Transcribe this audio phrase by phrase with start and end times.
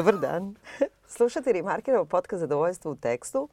[0.00, 0.54] Dobar dan.
[1.16, 3.48] Slušate Remarkerov podcast Zadovoljstvo u tekstu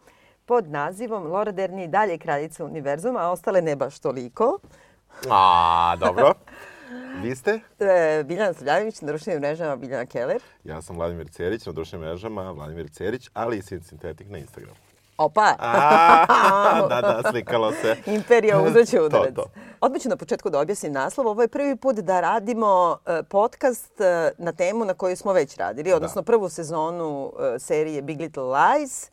[0.45, 4.59] pod nazivom Laura Dern je dalje kraljica univerzuma, a ostale ne baš toliko.
[5.29, 6.33] A, dobro.
[7.23, 7.59] Vi ste?
[7.79, 10.41] E, Biljana Stavljanović na društvenim mrežama Biljana Keller.
[10.63, 14.86] Ja sam Vladimir Cerić na društvenim mrežama, Vladimir Cerić, ali i Sin Sintetik na Instagramu.
[15.17, 15.55] Opa!
[15.59, 17.95] A, da, da, slikalo se.
[18.05, 19.35] Imperija uzreće udarac.
[19.35, 19.49] To, to.
[19.81, 21.27] Odmah ću na početku da objasnim naslov.
[21.27, 25.57] Ovo je prvi put da radimo e, podcast e, na temu na kojoj smo već
[25.57, 29.09] radili, odnosno prvu sezonu e, serije Big Little Lies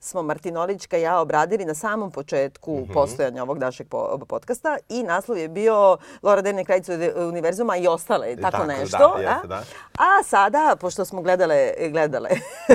[0.00, 2.94] smo Martinolićka i ja obradili na samom početku mm -hmm.
[2.94, 7.86] postojanja ovog našeg po podcasta i naslov je bio Laura Dern je kraljica univerzuma i
[7.86, 9.14] ostale, tako, tako nešto.
[9.16, 9.62] Da, jeste, da.
[9.98, 12.30] A sada, pošto smo gledale, gledale,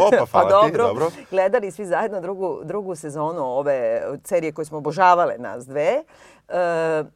[0.07, 4.77] Opa, pa dobro, ti, dobro, gledali svi zajedno drugu, drugu sezonu ove serije koje smo
[4.77, 6.03] obožavale nas dve,
[6.47, 7.07] Uh,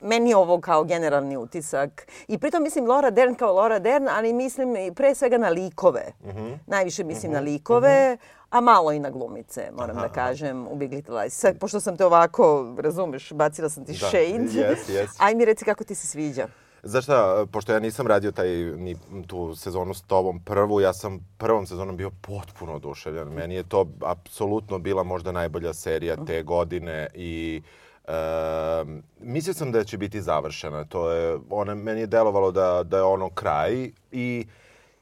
[0.00, 2.06] meni je ovo kao generalni utisak.
[2.28, 6.12] I pritom mislim Laura Dern kao Laura Dern, ali mislim pre svega na likove.
[6.24, 6.58] Mm -hmm.
[6.66, 7.38] Najviše mislim mm -hmm.
[7.38, 8.35] na likove, mm -hmm.
[8.50, 10.06] A malo i na glumice, moram Aha.
[10.06, 11.34] da kažem, u Big Little Lies.
[11.34, 13.98] Sad, pošto sam te ovako, razumeš, bacila sam ti da.
[13.98, 14.48] shade.
[14.48, 15.08] Yes, yes.
[15.24, 16.46] Aj mi reci kako ti se sviđa.
[16.82, 21.26] Znaš šta, pošto ja nisam radio taj, ni tu sezonu s tobom prvu, ja sam
[21.38, 23.28] prvom sezonom bio potpuno oduševljen.
[23.28, 27.62] Meni je to apsolutno bila možda najbolja serija te godine i
[28.06, 28.84] E,
[29.20, 30.84] mislio sam da će biti završena.
[30.84, 34.46] To je, ona, meni je delovalo da, da je ono kraj i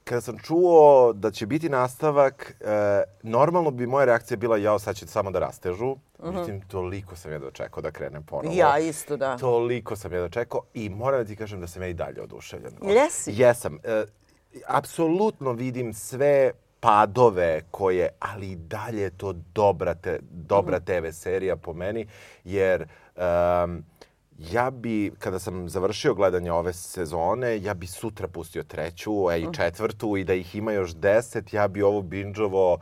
[0.05, 4.97] kada sam čuo da će biti nastavak, e, normalno bi moja reakcija bila jao, sad
[4.97, 5.91] će samo da rastežu.
[5.91, 6.33] Uh -huh.
[6.33, 8.55] Međutim, toliko sam ja dočekao da krenem ponovo.
[8.57, 9.37] Ja isto, da.
[9.39, 12.73] Toliko sam ja dočekao i moram da ti kažem da sam ja i dalje oduševljen.
[12.83, 13.33] Jesi?
[13.35, 13.79] Jesam.
[13.85, 14.05] E,
[14.67, 20.85] apsolutno vidim sve padove koje, ali i dalje je to dobra, te, dobra mm.
[20.85, 22.07] TV serija po meni,
[22.45, 23.85] jer um,
[24.39, 29.43] ja bi, kada sam završio gledanje ove sezone, ja bi sutra pustio treću, a i
[29.43, 29.53] mhm.
[29.53, 32.79] četvrtu i da ih ima još deset, ja bi ovo binđovo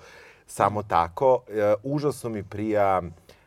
[0.47, 1.35] samo tako.
[1.35, 3.03] Uh, užasno mi prija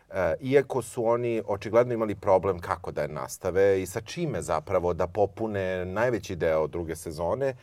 [0.09, 4.93] Uh, iako su oni očigledno imali problem kako da je nastave i sa čime zapravo
[4.93, 7.55] da popune najveći deo druge sezone, e,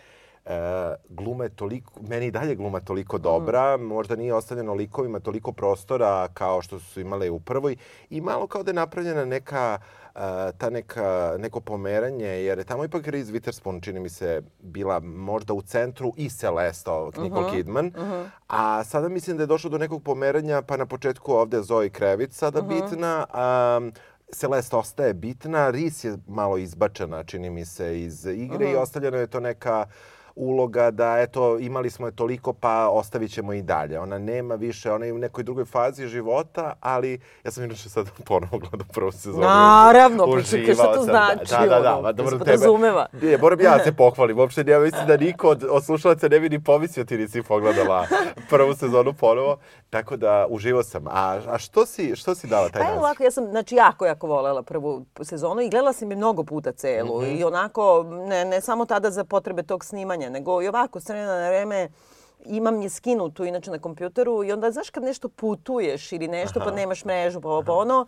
[1.09, 3.83] gluma je toliko, meni i dalje gluma toliko dobra, mm.
[3.83, 7.77] možda nije ostavljeno likovima toliko prostora kao što su imale u prvoj
[8.11, 10.02] i malo kao da je napravljena neka uh,
[10.59, 15.55] ta neka, neko pomeranje, jer je tamo ipak Reese Witherspoon, čini mi se, bila možda
[15.55, 17.23] u centru i Celeste, ovog, uh -huh.
[17.23, 17.87] Nicole Kidman.
[17.87, 18.29] Uh -huh.
[18.47, 22.35] A sada mislim da je došlo do nekog pomeranja, pa na početku ovde Zoe Krevic
[22.35, 22.83] sada uh -huh.
[22.83, 23.27] bitna.
[23.79, 23.93] Um,
[24.35, 28.73] Celeste ostaje bitna, Reese je malo izbačena, čini mi se, iz igre uh -huh.
[28.73, 29.93] i ostavljeno je to neka uh,
[30.35, 34.01] uloga da eto imali smo je toliko pa ostavit ćemo i dalje.
[34.01, 38.11] Ona nema više, ona je u nekoj drugoj fazi života, ali ja sam inače sad
[38.29, 39.41] ponovo gledao prvu sezonu.
[39.41, 41.51] Naravno, pa čekaj šta to znači.
[41.51, 42.51] Da, da, da, ono, dobro tebe.
[42.51, 43.07] Razumeva.
[43.23, 44.39] Je, moram ja se pohvalim.
[44.39, 48.07] Uopšte ja mislim da niko od, od slušalaca ne bi ni pomislio ti nisi pogledala
[48.51, 49.57] prvu sezonu ponovo.
[49.91, 51.07] Tako da uživo sam.
[51.07, 52.99] A, a što si, što si dala taj pa, naziv?
[52.99, 56.73] ovako, ja sam znači, jako, jako volela prvu sezonu i gledala sam je mnogo puta
[56.73, 57.21] celu.
[57.21, 57.41] Mm -hmm.
[57.41, 61.49] I onako, ne, ne samo tada za potrebe tog snimanja, nego i ovako, s na
[61.49, 61.89] vreme,
[62.45, 66.65] imam je skinutu inače na kompjuteru i onda, znaš, kad nešto putuješ ili nešto pa
[66.67, 66.71] Aha.
[66.71, 68.07] pa nemaš mrežu, pa, pa ono,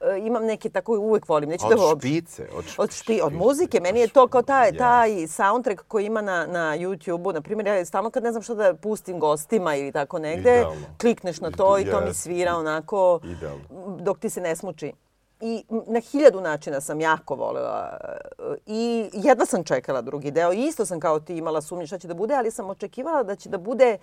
[0.00, 1.48] e, imam neke tako uvek volim.
[1.48, 2.48] Neću od da špice?
[2.54, 3.80] Od, od, špi, od muzike.
[3.80, 7.32] Meni je to kao taj, taj soundtrack koji ima na, na YouTube-u.
[7.32, 10.86] Naprimjer, ja stalno kad ne znam što da pustim gostima ili tako negde, Idealno.
[11.00, 13.96] klikneš na to i to mi svira onako Idealno.
[14.00, 14.92] dok ti se ne smuči
[15.42, 17.96] i na hiljadu načina sam jako volela
[18.66, 20.52] i jedva sam čekala drugi deo.
[20.52, 23.36] I isto sam kao ti imala sumnje šta će da bude, ali sam očekivala da
[23.36, 23.98] će da bude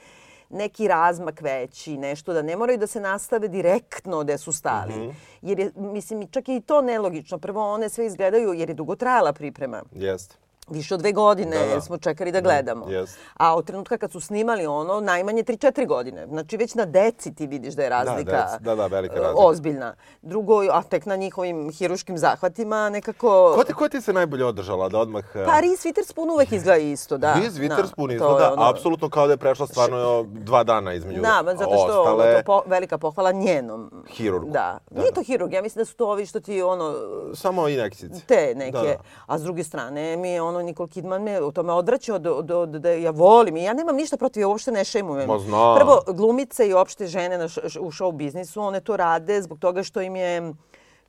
[0.49, 4.93] neki razmak veći, nešto da ne moraju da se nastave direktno gde su stali.
[4.93, 5.13] Mm -hmm.
[5.41, 7.37] Jer je, mislim, čak i to nelogično.
[7.37, 9.83] Prvo one sve izgledaju jer je dugo trajala priprema.
[9.91, 10.35] Jeste
[10.71, 11.81] više od dve godine da, da.
[11.81, 12.85] smo čekali da gledamo.
[12.85, 13.17] Mm, yes.
[13.37, 16.27] A od trenutka kad su snimali ono, najmanje 3-4 godine.
[16.27, 19.33] Znači već na deci ti vidiš da je razlika da, dec, da, da, velika razlika.
[19.37, 19.95] ozbiljna.
[20.21, 23.53] Drugo, a tek na njihovim hiruškim zahvatima nekako...
[23.55, 25.23] Ko ti, ko ti se najbolje održala da odmah...
[25.33, 27.33] Pa Reese Witherspoon uvek izgleda isto, da.
[27.33, 28.69] Reese Witherspoon da, izgleda ono...
[28.69, 32.35] apsolutno kao da je prešla stvarno dva dana između Da, zato što ostale...
[32.35, 34.03] to po, velika pohvala njenom.
[34.07, 34.51] Hirurgu.
[34.51, 34.77] Da.
[34.91, 35.15] da Nije da.
[35.15, 36.95] to hirurg, ja mislim da su to ovi što ti ono...
[37.33, 38.21] Samo inekcice.
[38.25, 38.71] Te neke.
[38.71, 38.97] Da, da.
[39.25, 42.51] A s druge strane mi je ono Nicole Kidman me u tome odvraća od, od,
[42.51, 45.27] od, da ja volim i ja nemam ništa protiv, ja uopšte ne šemujem.
[45.27, 45.77] Ma znam.
[45.77, 49.83] Prvo, glumice i opšte žene na š, u show biznisu, one to rade zbog toga
[49.83, 50.53] što im je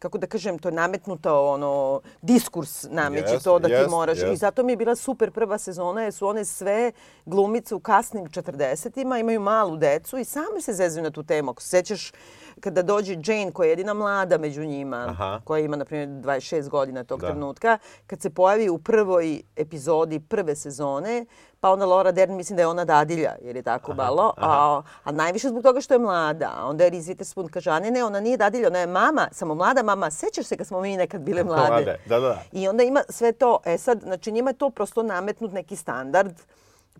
[0.01, 4.19] kako da kažem, to je nametnuto, ono, diskurs nameće yes, to da yes, ti moraš.
[4.19, 4.33] Yes.
[4.33, 6.93] I zato mi je bila super prva sezona, jer su one sve
[7.27, 11.51] glumice u kasnim 40-ima, imaju malu decu i same se zezuju na tu temu.
[11.51, 12.13] Ako se sećaš,
[12.61, 15.41] kada dođe Jane, koja je jedina mlada među njima, Aha.
[15.45, 17.27] koja ima, na primjer, 26 godina tog da.
[17.27, 21.27] trenutka, kad se pojavi u prvoj epizodi prve sezone,
[21.61, 24.33] pa onda Laura Dern mislim da je ona dadilja, jer je tako aha, malo.
[24.37, 26.53] A, a najviše zbog toga što je mlada.
[26.57, 29.29] A onda je Reese Witherspoon kaže, a ne, ne, ona nije dadilja, ona je mama,
[29.33, 31.71] samo mlada mama, sećaš se kad smo mi nekad bile mlade?
[31.71, 31.99] mlade.
[32.07, 32.43] Da, da.
[32.53, 36.33] I onda ima sve to, e sad, znači njima je to prosto nametnut neki standard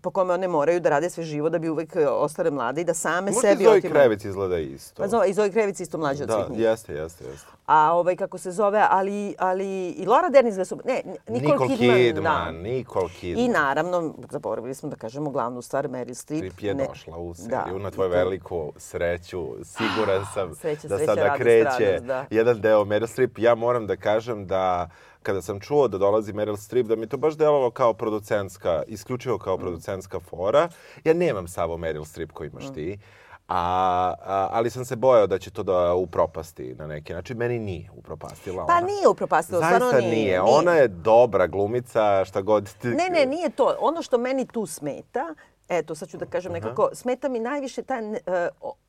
[0.01, 2.83] po kome one moraju da rade sve živo da bi uvek e, ostale mlade i
[2.83, 3.73] da same Možda sebi otimaju.
[3.73, 5.03] Možda i Krevic izgleda isto.
[5.03, 6.65] Pa zove, i Zoe Krevic isto mlađa da, od svih njih.
[6.65, 7.47] jeste, jeste, jeste.
[7.65, 10.79] A ovaj, kako se zove, ali, ali i Laura Dern izgleda su...
[10.85, 11.97] Ne, Nicole, Nicole Kidman.
[11.97, 12.61] Kidman da.
[12.61, 13.45] Nicole Kidman.
[13.45, 16.39] I naravno, zaboravili smo da kažemo glavnu stvar, Meryl Streep.
[16.39, 19.47] Streep je ne, došla u seriju da, na tvoju veliku sreću.
[19.63, 22.25] Siguran sam sreća, da sreća, sada kreće radost, da.
[22.29, 23.37] jedan deo Meryl Streep.
[23.37, 24.89] Ja moram da kažem da
[25.23, 29.37] kada sam čuo da dolazi Meryl Streep, da mi to baš delovalo kao producentska, isključivo
[29.37, 29.59] kao mm.
[29.59, 30.69] producentska fora.
[31.03, 32.73] Ja nemam samo Meryl Streep koji imaš mm.
[32.73, 32.99] ti.
[33.47, 37.37] A, a, ali sam se bojao da će to da upropasti na neki način.
[37.37, 38.79] Meni nije upropastila pa ona.
[38.79, 40.01] Pa nije upropastila, stvarno nije.
[40.01, 40.23] nije.
[40.23, 40.41] nije.
[40.41, 42.87] Ona je dobra glumica, šta god ti...
[42.87, 43.75] Ne, ne, nije to.
[43.79, 45.35] Ono što meni tu smeta,
[45.69, 46.95] eto, sad ću da kažem nekako, Aha.
[46.95, 48.15] smeta mi najviše taj uh,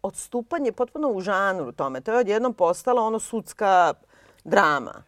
[0.03, 2.01] odstupanje potpuno u žanru tome.
[2.01, 3.95] To je odjednom postala ono sudska
[4.45, 5.03] drama.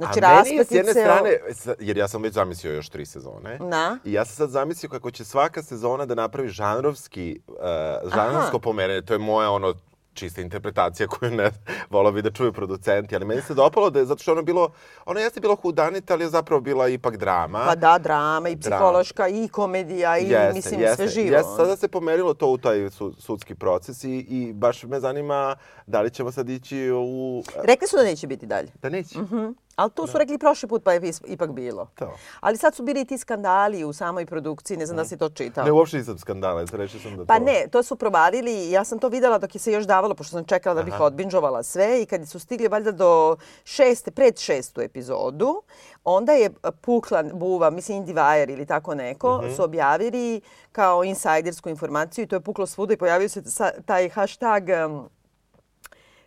[0.00, 1.38] Znači, A meni je s jedne strane,
[1.78, 3.58] jer ja sam već zamislio još tri sezone.
[3.58, 3.98] Na?
[4.04, 9.02] I ja sam sad zamislio kako će svaka sezona da napravi žanrovski, uh, žanrovsko pomerenje.
[9.02, 9.74] To je moja ono
[10.14, 11.50] čista interpretacija koju ne
[11.90, 14.70] volao bi da čuju producenti, ali meni se dopalo da je, zato što ono bilo,
[15.06, 17.64] ono jeste bilo hudanita, ali je zapravo bila ipak drama.
[17.66, 19.44] Pa da, drama i psihološka drama.
[19.44, 21.36] i komedija i jeste, mislim jeste, sve živo.
[21.36, 25.56] Jeste, sada se pomerilo to u taj su, sudski proces i, i baš me zanima
[25.86, 27.42] da li ćemo sad ići u...
[27.64, 28.68] Rekli su da neće biti dalje.
[28.82, 29.18] Da neće?
[29.18, 29.36] Mhm.
[29.36, 31.88] Mm Ali to su rekli prošli put, pa je ipak bilo.
[31.94, 32.12] To.
[32.40, 35.64] Ali sad su bili ti skandali u samoj produkciji, ne znam da si to čitao.
[35.64, 37.44] Ne, uopšte nisam skandala, reći sam da pa to...
[37.44, 40.36] Pa ne, to su provadili, ja sam to videla dok je se još davalo, pošto
[40.36, 41.04] sam čekala da bih Aha.
[41.04, 45.62] odbinžovala sve i kad su stigli valjda do šeste, pred šestu epizodu,
[46.04, 46.50] onda je
[46.80, 49.46] pukla buva, mislim Indie ili tako neko, mhm.
[49.46, 49.56] -huh.
[49.56, 50.40] su objavili
[50.72, 53.42] kao insajdersku informaciju i to je puklo svuda i pojavio se
[53.86, 55.08] taj hashtag um,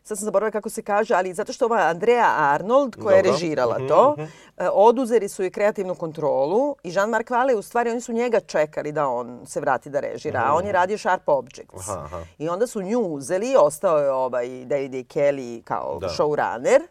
[0.04, 3.30] sad sam zaboravila kako se kaže, ali zato što ova Andrea Arnold koja Dobro.
[3.30, 4.70] je režirala mm -hmm, to, mm -hmm.
[4.74, 9.08] oduzeli su i kreativnu kontrolu i Jean-Marc Vallée, u stvari, oni su njega čekali da
[9.08, 10.52] on se vrati da režira, mm -hmm.
[10.52, 11.90] a on je radio Sharp Objects.
[11.90, 12.24] Aha, aha.
[12.38, 15.04] I onda su nju uzeli, ostao je ovaj David E.
[15.04, 16.08] Kelly kao da.
[16.08, 16.82] showrunner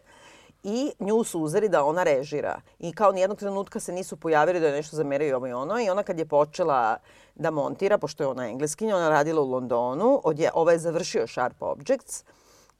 [0.63, 2.61] i nju su uzeli da ona režira.
[2.79, 5.81] I kao nijednog trenutka se nisu pojavili da je nešto zameraju ovo i ono.
[5.81, 6.97] I ona kad je počela
[7.35, 11.27] da montira, pošto je ona engleskinja, ona radila u Londonu, od je, ovaj je završio
[11.27, 12.23] Sharp Objects,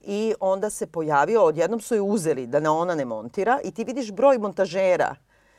[0.03, 3.83] i onda se pojavio, odjednom su je uzeli da na ona ne montira i ti
[3.83, 5.15] vidiš broj montažera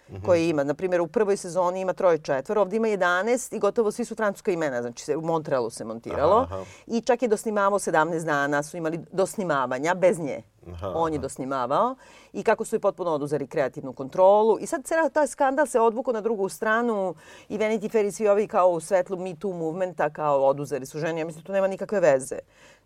[0.08, 0.26] mm -hmm.
[0.26, 0.64] koje ima.
[0.64, 4.50] Naprimjer, u prvoj sezoni ima troje četvoro, ovdje ima 11 i gotovo svi su francuska
[4.52, 4.82] imena.
[4.82, 6.36] Znači, se, u Montrealu se montiralo.
[6.36, 6.64] Aha, aha.
[6.86, 10.42] I čak je dosnimavao 17 dana, su imali dosnimavanja bez nje.
[10.72, 11.94] Aha, On je dosnimavao
[12.32, 14.58] i kako su i potpuno oduzeli kreativnu kontrolu.
[14.60, 17.14] I sad cena taj skandal se odvuku na drugu stranu
[17.48, 20.98] i Vanity Fair i svi ovi kao u svetlu Me Too movementa kao oduzeli su
[20.98, 21.20] ženi.
[21.20, 22.38] Ja mislim da to nema nikakve veze.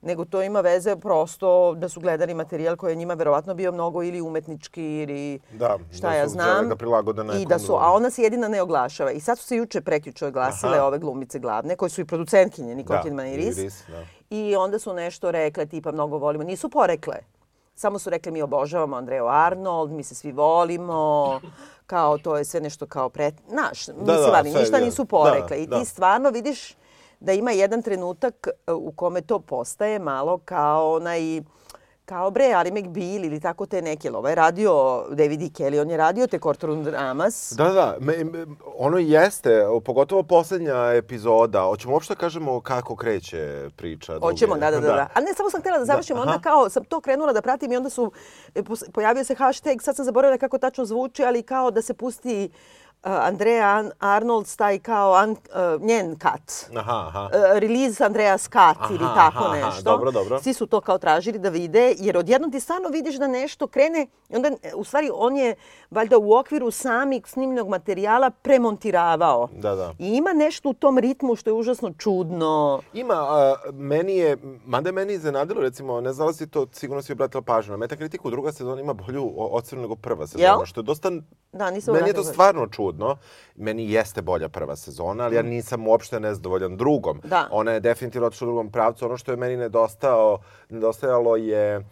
[0.02, 4.02] Nego to ima veze prosto da su gledali materijal koji je njima verovatno bio mnogo
[4.02, 6.68] ili umetnički ili da, šta da ja znam.
[6.68, 9.10] Da prilagode nekom I da su, a ona se jedina ne oglašava.
[9.10, 10.86] I sad su se juče prekjuče oglasile Aha.
[10.86, 13.56] ove glumice glavne, koje su i producentkinje, Nicole Kidman i Riz.
[13.88, 14.04] Da.
[14.30, 16.44] I onda su nešto rekle, tipa mnogo volimo.
[16.44, 17.16] Nisu porekle.
[17.78, 21.40] Samo su rekli mi obožavamo Andreju Arnold, mi se svi volimo,
[21.86, 23.32] kao to je sve nešto kao pre...
[23.48, 25.56] Naš, da, mislim, da, ali ništa nisu porekle.
[25.56, 25.84] Da, I ti da.
[25.84, 26.76] stvarno vidiš
[27.20, 31.42] da ima jedan trenutak e, u kome to postaje malo kao onaj
[32.08, 34.10] kao bre, Ali McBeal ili tako te neke.
[34.10, 35.44] Ovo je radio David E.
[35.44, 37.52] Kelly, on je radio te Courtroom Dramas.
[37.56, 38.46] Da, da, me, me,
[38.76, 41.62] ono jeste, pogotovo poslednja epizoda.
[41.62, 44.18] Hoćemo uopšte da kažemo kako kreće priča?
[44.20, 45.08] Hoćemo, da, da, da, da.
[45.14, 47.72] Ali ne, samo sam htjela da završim, da, onda kao sam to krenula da pratim
[47.72, 48.12] i onda su,
[48.54, 48.62] e,
[48.92, 52.50] pojavio se hashtag, sad sam zaboravila kako tačno zvuči, ali kao da se pusti
[53.04, 56.52] uh, Andrea Arnold staje kao an, uh, njen kat.
[56.76, 57.24] Aha, aha.
[57.32, 59.82] Uh, release Andreas kat aha, ili tako aha, nešto.
[59.82, 60.38] Dobro, dobro.
[60.42, 64.06] Svi su to kao tražili da vide, jer odjednom ti stvarno vidiš da nešto krene
[64.28, 65.54] i onda, u stvari, on je
[65.90, 69.48] valjda u okviru samih snimljenog materijala premontiravao.
[69.52, 69.94] Da, da.
[69.98, 72.80] I ima nešto u tom ritmu što je užasno čudno.
[72.92, 74.36] Ima, uh, meni je,
[74.66, 78.30] mada je meni iznenadilo, recimo, ne znala si to, sigurno si obratila pažnju, na Metakritiku
[78.30, 80.64] druga sezona ima bolju ocenu nego prva sezona, Jel?
[80.64, 81.10] što je dosta...
[81.52, 83.16] Da, nisam Meni je to stvarno čudno čudno.
[83.56, 85.48] Meni jeste bolja prva sezona, ali ja mm.
[85.48, 87.20] nisam uopšte nezadovoljan drugom.
[87.24, 87.48] Da.
[87.50, 89.04] Ona je definitivno otišla u drugom pravcu.
[89.06, 91.84] Ono što je meni nedostao, nedostajalo je uh,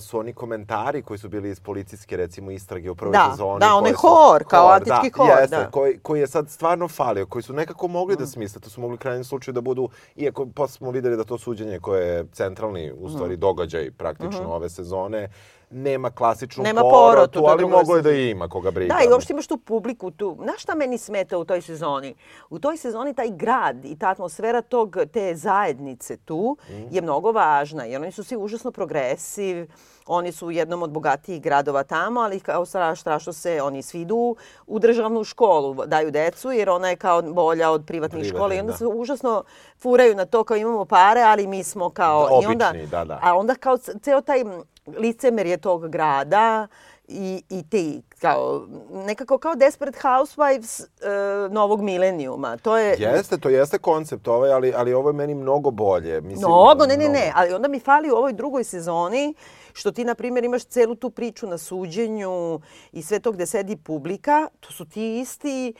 [0.00, 3.60] su oni komentari koji su bili iz policijske, recimo, istrage u prvoj da, sezoni.
[3.60, 5.40] Da, onaj hor, kao antički da, hor.
[5.40, 5.70] Jeste, da.
[5.70, 8.18] Koji, koji je sad stvarno falio, koji su nekako mogli mm.
[8.18, 8.60] da smisle.
[8.60, 12.06] To su mogli krajnjem slučaju da budu, iako posle smo videli da to suđenje koje
[12.06, 13.40] je centralni, u stvari, mm.
[13.40, 14.56] događaj praktično mm -hmm.
[14.56, 15.28] ove sezone,
[15.70, 18.94] nema klasičnu nema porotu, porotu ali moglo je da ima koga briga.
[18.94, 20.36] Da, i uopšte imaš tu publiku tu.
[20.42, 22.14] Znaš šta meni smeta u toj sezoni?
[22.50, 26.94] U toj sezoni taj grad i ta atmosfera tog, te zajednice tu mm.
[26.94, 27.84] je mnogo važna.
[27.84, 29.66] Jer oni su svi užasno progresiv,
[30.06, 34.36] oni su u jednom od bogatijih gradova tamo, ali kao strašno se, oni svi idu
[34.66, 38.54] u državnu školu, daju decu, jer ona je kao bolja od privatnih Privatni, škola.
[38.54, 38.78] I onda da.
[38.78, 39.44] se užasno
[39.78, 42.28] furaju na to kao imamo pare, ali mi smo kao...
[42.30, 43.18] Obični, I onda, da, da.
[43.22, 44.44] A onda kao ceo taj
[44.86, 46.68] licemerje tog grada
[47.08, 52.56] i, i ti kao nekako kao Desperate Housewives uh, novog milenijuma.
[52.56, 56.48] To je Jeste, to jeste koncept ovaj, ali ali ovo je meni mnogo bolje, mislim.
[56.50, 59.34] Mnogo, ne, ne, ne, ali onda mi fali u ovoj drugoj sezoni
[59.72, 62.60] što ti na primjer imaš celu tu priču na suđenju
[62.92, 65.74] i sve to gde sedi publika, to su ti isti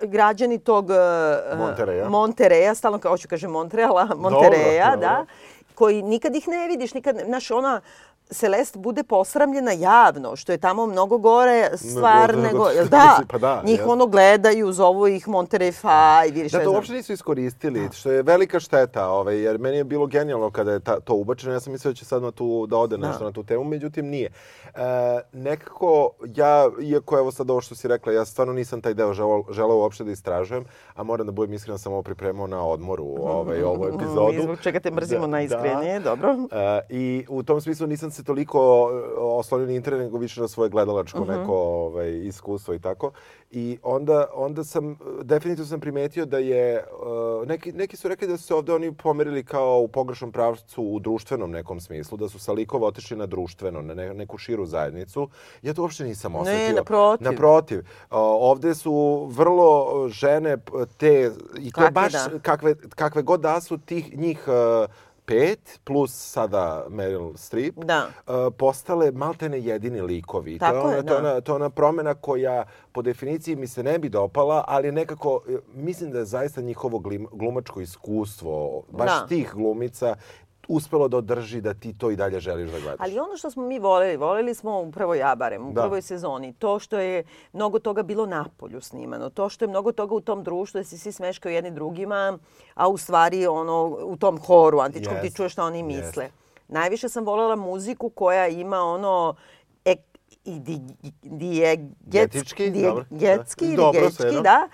[0.00, 0.90] građani tog
[1.58, 5.26] Montereja, Montereja stalno kao hoću kažem Montreala, Montereja, dobro, da, dobro.
[5.74, 7.80] koji nikad ih ne vidiš, nikad, znaš, ona,
[8.30, 12.68] Celest bude posramljena javno, što je tamo mnogo gore stvar nego...
[12.68, 13.88] nego da, pa da, njih jes.
[13.88, 17.92] ono gledaju, zovu ih Monterey Five ili što Da, to uopšte nisu iskoristili, da.
[17.92, 21.52] što je velika šteta, ovaj, jer meni je bilo genijalno kada je ta, to ubačeno.
[21.52, 23.24] Ja sam mislio da će sad na tu, da ode nešto da.
[23.24, 24.30] na tu temu, međutim nije.
[24.74, 24.80] E,
[25.32, 29.44] nekako, ja, iako evo sad ovo što si rekla, ja stvarno nisam taj deo želeo,
[29.50, 30.64] želeo uopšte da istražujem,
[30.94, 34.32] a moram da budem iskren, sam ovo pripremao na odmoru, ovaj, ovu mm, epizodu.
[34.32, 36.10] Mi zbog čega te mrzimo da, najiskrenije, da.
[36.10, 36.36] dobro.
[36.52, 40.48] E, I u tom smislu nisam se toliko e, oslonio na internet, nego više na
[40.48, 41.32] svoje gledalačko uh mhm.
[41.32, 41.40] -huh.
[41.40, 43.12] neko ovaj, iskustvo i tako.
[43.50, 46.84] I onda, onda sam, definitivno sam primetio da je,
[47.40, 50.82] uh, neki, neki su rekli da su se ovde oni pomerili kao u pogrešnom pravcu
[50.82, 54.66] u društvenom nekom smislu, da su sa likova otišli na društveno, na ne, neku širu
[54.66, 55.28] zajednicu.
[55.62, 56.58] Ja to uopšte nisam osetio.
[56.58, 57.24] Ne, naprotiv.
[57.24, 57.78] Naprotiv.
[57.78, 57.84] Uh,
[58.20, 60.56] ovde su vrlo žene
[60.96, 62.38] te, i to kakve baš da?
[62.42, 64.90] kakve, kakve god da su tih njih uh,
[65.26, 68.08] pet, plus sada Meryl Streep, da.
[68.26, 70.58] uh, postale maltene jedini likovi.
[70.58, 71.12] Tako to je, ona, da.
[71.12, 75.40] to, ona, to ona promena koja po definiciji mi se ne bi dopala, ali nekako
[75.48, 77.02] e, mislim da je zaista njihovo
[77.32, 79.26] glumačko iskustvo, baš da.
[79.26, 80.16] tih glumica
[80.68, 83.00] uspelo da održi da ti to i dalje želiš da gledaš.
[83.00, 85.82] Ali ono što smo mi voleli, voleli smo upravo ja barem, u da.
[85.82, 90.14] prvoj sezoni, to što je mnogo toga bilo napolju snimano, to što je mnogo toga
[90.14, 92.38] u tom društvu, da se svi smeškaju jedni drugima,
[92.74, 95.22] a u stvari ono, u tom horu antičkom yes.
[95.22, 96.24] ti čuješ šta oni misle.
[96.24, 96.30] Yes.
[96.68, 99.34] Najviše sam volela muziku koja ima ono
[99.84, 99.98] ek,
[100.44, 100.80] i di,
[101.22, 101.62] di,
[102.00, 103.04] Getički, di, dobro.
[103.60, 104.68] Ili dobro, gečki, da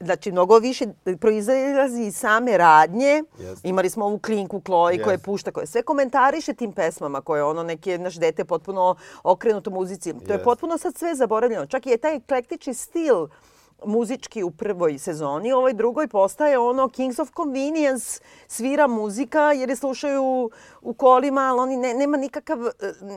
[0.00, 0.86] Znači, mnogo više
[1.20, 3.22] proizlazi iz same radnje.
[3.38, 3.60] Yes.
[3.62, 5.04] Imali smo ovu klinku Kloji yes.
[5.04, 10.12] koja pušta, koja sve komentariše tim pesmama, koje ono neke naš dete potpuno okrenuto muzici.
[10.12, 10.32] To yes.
[10.32, 11.66] je potpuno sad sve zaboravljeno.
[11.66, 13.28] Čak i je taj eklektični stil
[13.84, 19.76] muzički u prvoj sezoni, ovoj drugoj postaje ono Kings of Convenience, svira muzika jer je
[19.76, 20.50] slušaju
[20.82, 22.70] u kolima, ali oni ne, nema nikakav e,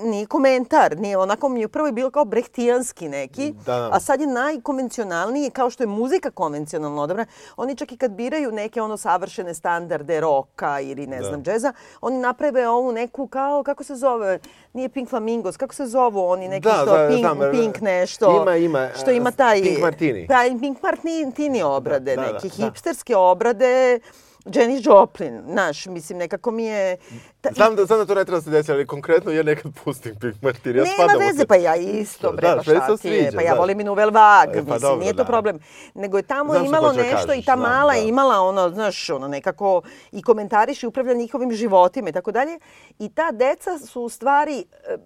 [0.04, 0.98] ni komentar.
[0.98, 3.90] Nije onako mi je prvo je bilo kao brehtijanski neki, da.
[3.94, 7.32] a sad je najkonvencionalniji kao što je muzika konvencionalno odabrana.
[7.58, 11.28] Oni čak i kad biraju neke ono savršene standarde roka ili ne da.
[11.28, 14.40] znam džeza, oni naprave ovu neku kao kako se zove,
[14.74, 18.42] nije Pink Flamingos, kako se zovu oni neki da, što da, Pink, znam, Pink nešto.
[18.42, 18.90] Ima, ima.
[19.02, 20.28] Što ima taj Pink Martini.
[20.28, 24.00] Pa Pink Martini obrade, da, da, neke da, hipsterske obrade.
[24.46, 26.98] Janis Joplin, znaš, mislim, nekako mi je...
[27.42, 27.50] Ta...
[27.56, 30.16] Znam, da, znam da to ne treba da se desi, ali konkretno ja nekad pustim
[30.20, 30.78] Pink Martini.
[30.78, 33.32] Ja Nema veze, pa ja isto, bre, da, pa je.
[33.36, 35.26] Pa ja volim i Nouvelle Vague, e, pa, mislim, dobro, nije to da.
[35.26, 35.60] problem.
[35.94, 38.00] Nego je tamo znam imalo nešto kažeš, i ta znam, mala da.
[38.00, 39.82] imala ono, znaš, ono, nekako
[40.12, 42.60] i komentariš i upravlja njihovim životima i tako dalje.
[43.00, 44.98] I ta deca su u stvari eh,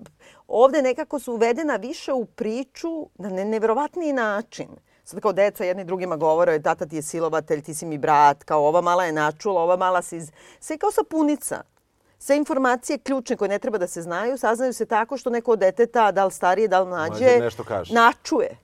[0.48, 4.68] ovde nekako su uvedena više u priču na neverovatniji način
[5.06, 8.68] sad kao deca jedni drugima govore, tata ti je silovatelj, ti si mi brat, kao
[8.68, 10.18] ova mala je načula, ova mala si...
[10.18, 10.32] Iz...
[10.60, 11.62] Sve kao sapunica.
[12.20, 15.60] Sve informacije ključne koje ne treba da se znaju, saznaju se tako što neko od
[15.60, 17.94] deteta, da li starije, da li mlađe, nešto kaže.
[17.94, 18.58] načuje.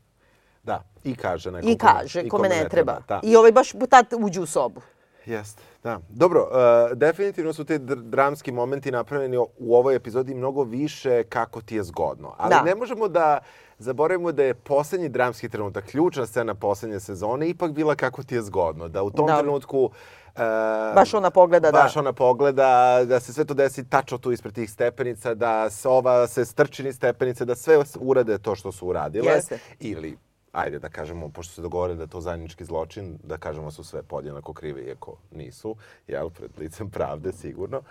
[0.64, 2.94] Da, i kaže nekom I kaže, kome, kome ne, ne treba.
[2.94, 3.06] treba.
[3.08, 3.20] Da.
[3.24, 4.82] I ovaj baš tad uđu u sobu.
[5.26, 6.00] Jeste, da.
[6.10, 11.76] Dobro, uh, definitivno su te dramski momenti napravljeni u ovoj epizodi mnogo više kako ti
[11.76, 12.36] je zgodno.
[12.38, 12.62] Ali da.
[12.62, 13.40] ne možemo da
[13.82, 18.42] zaboravimo da je poslednji dramski trenutak, ključna scena poslednje sezone, ipak bila kako ti je
[18.42, 18.88] zgodno.
[18.88, 19.40] Da u tom da.
[19.40, 19.92] trenutku
[20.36, 22.00] Uh, baš ona pogleda, baš da.
[22.00, 26.28] ona pogleda, da se sve to desi tačno tu ispred tih stepenica, da se ova
[26.28, 29.32] se strči ni stepenice, da sve urade to što su uradile.
[29.32, 29.60] Jeste.
[29.80, 30.18] Ili
[30.52, 34.04] ajde da kažemo, pošto se dogovore da je to zajednički zločin, da kažemo su sve
[34.04, 35.76] podjednako krive, iako nisu,
[36.08, 37.82] jel, pred licem pravde sigurno.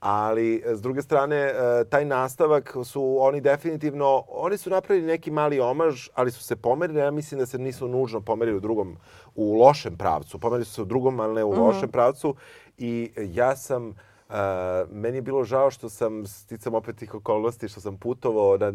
[0.00, 1.52] Ali, s druge strane, e,
[1.90, 7.00] taj nastavak su oni definitivno, oni su napravili neki mali omaž, ali su se pomerili,
[7.00, 8.96] ja mislim da se nisu nužno pomerili u drugom,
[9.34, 10.38] u lošem pravcu.
[10.38, 11.66] Pomerili su se u drugom, ali ne u mm -hmm.
[11.66, 12.34] lošem pravcu.
[12.78, 13.94] I ja sam
[14.28, 14.34] Uh,
[14.90, 18.72] meni je bilo žao što sam, sticam opet tih okolnosti, što sam putovao na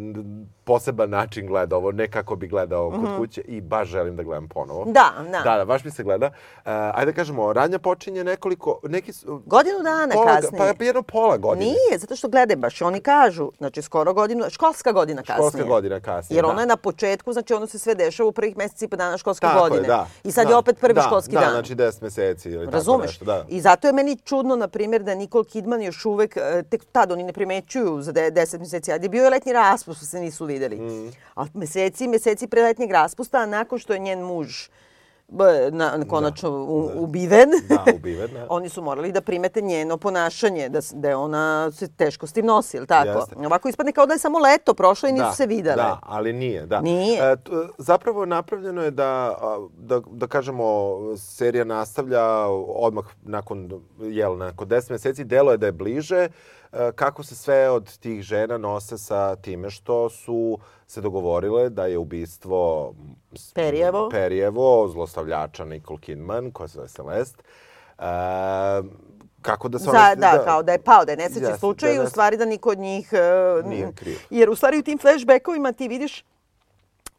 [0.63, 3.17] poseban način gledao ovo, ne kako bi gledao kod mm -hmm.
[3.17, 4.85] kuće i baš želim da gledam ponovo.
[4.85, 5.41] Da, da.
[5.43, 6.25] Da, da, baš mi se gleda.
[6.25, 9.11] Uh, ajde da kažemo, ranja počinje nekoliko, neki...
[9.45, 10.73] Godinu dana pola, kasnije.
[10.77, 11.65] Pa jedno pola godine.
[11.65, 15.49] Nije, zato što gledaj baš, oni kažu, znači skoro godinu, školska godina kasnije.
[15.49, 16.51] Školska godina kasnije, Jer da.
[16.51, 19.17] ona je na početku, znači ono se sve dešava u prvih meseci i po dana
[19.17, 19.83] školske Tako godine.
[19.83, 20.07] Je, da.
[20.23, 21.49] I sad da, je opet prvi da, školski da, dan.
[21.49, 22.83] Da, znači 10 meseci ili Razumeš?
[22.83, 23.25] tako nešto.
[23.25, 23.45] Da.
[23.49, 27.11] I zato je meni čudno, na primjer, da Nicole Kidman još uvek, e, tek tad
[27.11, 30.75] oni ne primećuju za 10 meseci, a je bio je letnji raspust, se nisu videli.
[30.75, 31.11] Mm.
[31.35, 34.69] A meseci, meseci pre letnjeg raspusta, a nakon što je njen muž
[35.71, 36.99] na, na konačno da, u, da.
[36.99, 37.49] ubiven.
[37.69, 38.47] Da, ubiven, da.
[38.49, 42.45] Oni su morali da primete njeno ponašanje, da, da je ona se teško s tim
[42.45, 43.19] nosi, ili tako?
[43.19, 43.35] Jeste.
[43.45, 45.75] Ovako ispadne kao da je samo leto prošlo i nisu da, se videle.
[45.75, 46.81] Da, ali nije, da.
[46.81, 47.23] Nije.
[47.23, 47.35] E,
[47.77, 49.37] zapravo napravljeno je da,
[49.77, 50.63] da, da kažemo,
[51.17, 52.23] serija nastavlja
[52.67, 56.29] odmah nakon, jel, nakon 10 meseci, delo je da je bliže,
[56.95, 61.97] kako se sve od tih žena nose sa time što su se dogovorile da je
[61.97, 62.93] ubistvo
[63.53, 67.43] Perijevo, Perijevo zlostavljača Nicole Kidman, koja se zove Celeste,
[67.99, 68.03] e,
[69.41, 70.15] kako da se ona...
[70.15, 72.37] Da, da, kao da je pao, da je nesreći yes, slučaj da i u stvari
[72.37, 73.09] da niko od njih...
[73.59, 74.17] Uh, nije kriv.
[74.29, 76.25] Jer u stvari u tim flashbackovima ti vidiš,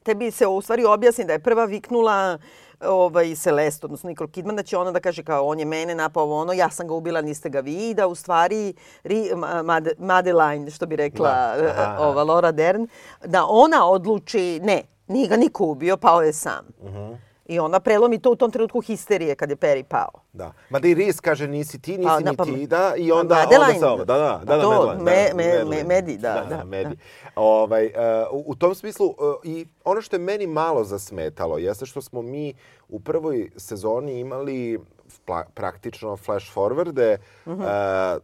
[0.03, 4.57] tebi se u stvari objasni da je prva viknula uh, ovaj, Celeste, odnosno Nicole Kidman,
[4.57, 7.21] da će ona da kaže kao on je mene napao ono, ja sam ga ubila,
[7.21, 9.31] niste ga vi, i da u stvari ri,
[9.65, 11.73] Mad, Madeline, što bi rekla da.
[11.77, 11.97] Aha.
[12.01, 12.89] ova Laura Dern,
[13.25, 16.67] da ona odluči, ne, nije ga niko ubio, pao je sam.
[16.81, 16.99] Uh mhm.
[16.99, 17.17] -huh.
[17.47, 20.11] I ona prelomi to u tom trenutku histerije kad je Peri pao.
[20.33, 20.53] Da.
[20.71, 23.35] Ma da i Riz kaže nisi ti, nisi pa, ni pa, ti, da, i onda,
[23.35, 26.17] Madeline, onda se ovo, da, da, da, da, to, Madeline, me, da, me, me, Medi,
[26.17, 26.57] da, da, da.
[26.57, 26.97] da Medi.
[26.97, 27.31] Da.
[27.37, 27.93] Ovaj, uh,
[28.33, 32.23] u, u tom smislu, uh, i ono što je meni malo zasmetalo, jeste što smo
[32.23, 32.55] mi
[32.89, 34.81] u prvoj sezoni imali
[35.25, 38.17] pla, praktično flash forwarde, uh -huh.
[38.17, 38.23] uh,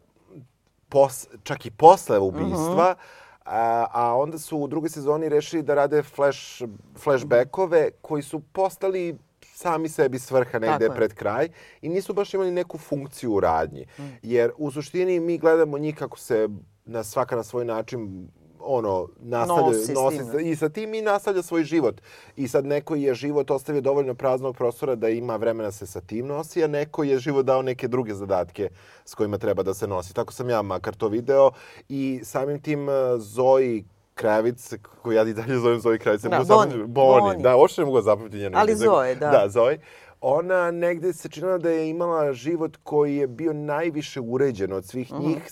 [0.89, 5.63] pos, čak i posle ubistva, uh -huh A, a onda su u drugoj sezoni rešili
[5.63, 6.63] da rade flash,
[6.99, 9.19] flashbackove koji su postali
[9.55, 11.49] sami sebi svrha negde pred kraj
[11.83, 13.87] i nisu baš imali neku funkciju u radnji.
[13.99, 14.03] Mm.
[14.23, 16.49] Jer u suštini mi gledamo njih kako se
[16.85, 18.29] na svaka na svoj način
[18.63, 22.01] ono nastavlja nosi, nosi i sa tim i nastavlja svoj život.
[22.37, 26.27] I sad neko je život ostavio dovoljno praznog prostora da ima vremena se sa tim
[26.27, 28.69] nosi, a neko je život dao neke druge zadatke
[29.05, 30.15] s kojima treba da se nosi.
[30.15, 31.51] Tako sam ja makar to video
[31.89, 33.83] i samim tim uh, Zoe
[34.15, 36.23] Kravic, koju ja i dalje zovem Zoe Kravic.
[36.23, 36.75] Da, Boni.
[36.75, 36.87] Boni.
[36.87, 37.43] Boni.
[37.43, 39.31] Da, uopšte ne mogu zapamtiti njenu Ali Zoe, da.
[39.31, 39.79] Da, Zoe
[40.21, 45.13] ona negde se činila da je imala život koji je bio najviše uređen od svih
[45.13, 45.29] mm -hmm.
[45.29, 45.51] njih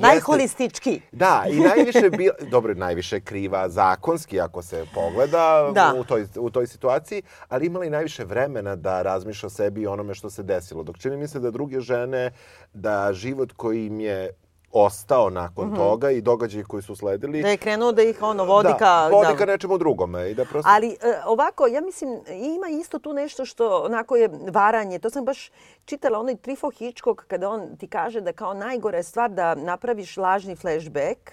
[0.00, 1.00] Najholistički.
[1.12, 5.94] Da, i najviše bi, dobro, najviše kriva zakonski ako se pogleda da.
[5.96, 9.86] u, toj, u toj situaciji, ali imala i najviše vremena da razmišlja o sebi i
[9.86, 10.82] onome što se desilo.
[10.82, 12.30] Dok čini mi se da druge žene,
[12.72, 14.30] da život koji im je
[14.74, 15.76] ostao nakon mm -hmm.
[15.76, 17.42] toga i događaji koji su sledili.
[17.42, 19.08] Da je krenuo da ih ono vodi da, ka...
[19.08, 20.30] vodi ka nečemu drugome.
[20.30, 20.70] I da prosto...
[20.72, 24.98] Ali e, ovako, ja mislim, ima isto tu nešto što onako je varanje.
[24.98, 25.50] To sam baš
[25.84, 30.56] čitala onaj Trifo Hitchcock kada on ti kaže da kao najgore stvar da napraviš lažni
[30.56, 31.30] flashback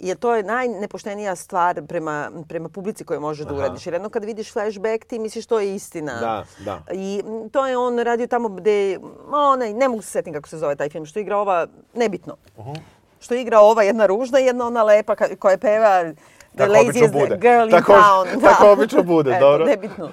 [0.00, 3.86] jer to je najnepoštenija stvar prema, prema publici koju možeš da uradiš.
[3.86, 6.20] Jer jedno kad vidiš flashback ti misliš to je istina.
[6.20, 6.82] Da, da.
[6.92, 8.98] I to je on radio tamo gde,
[9.32, 12.36] onaj, ne mogu se setiti kako se zove taj film, što igra ova, nebitno.
[12.56, 12.78] Uh -huh.
[13.20, 16.12] Što igra ova jedna ružna jedna ona lepa koja peva
[16.50, 17.36] The tako laziest bude.
[17.36, 18.40] girl in tako, town.
[18.48, 19.66] Tako obično bude, Eto, dobro.
[19.66, 20.10] Nebitno.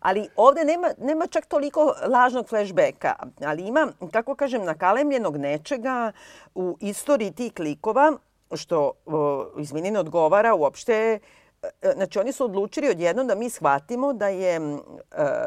[0.00, 3.14] Ali ovde nema, nema čak toliko lažnog flashbacka,
[3.44, 6.12] ali ima, kako kažem, nakalemljenog nečega
[6.54, 8.12] u istoriji tih klikova
[8.56, 8.92] što
[9.58, 11.18] izmini ne odgovara uopšte
[11.62, 14.76] e, e, Znači, oni su odlučili odjednom da mi shvatimo da je uh,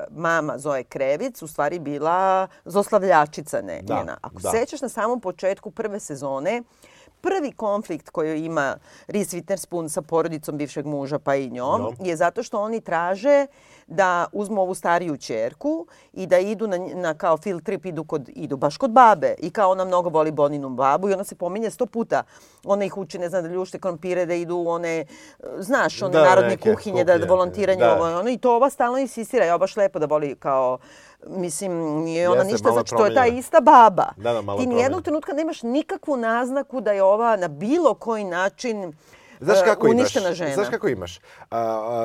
[0.09, 4.17] mama Zoe Krevic u stvari bila zoslavljačica ne, da, njena.
[4.21, 4.49] Ako da.
[4.49, 6.63] sećaš na samom početku prve sezone,
[7.21, 11.93] prvi konflikt koji ima Reese Witherspoon sa porodicom bivšeg muža pa i njom no.
[11.99, 13.47] je zato što oni traže
[13.88, 18.30] da uzmu ovu stariju čerku i da idu na, na kao field trip, idu, kod,
[18.36, 19.36] idu baš kod babe.
[19.39, 22.24] I kao ona mnogo voli Boninu babu i ona se pominje sto puta.
[22.63, 25.06] Ona ih uči, ne znam, da ljušte krompire, da idu u one,
[25.58, 27.95] znaš, one da, narodne neke, kuhinje, da, da volontiranje da.
[27.95, 28.30] ovo ono.
[28.30, 29.45] I to ova stalno insistira.
[29.45, 30.78] Ja baš lepo da voli kao
[31.28, 34.08] Mislim, nije ona Jeste, ništa, znači to je ta ista baba.
[34.17, 38.93] Da, da, Ti nijednog trenutka nemaš nikakvu naznaku da je ova na bilo koji način
[39.45, 40.38] Znaš kako uništena imaš?
[40.38, 40.53] žena.
[40.53, 41.19] Znaš kako imaš?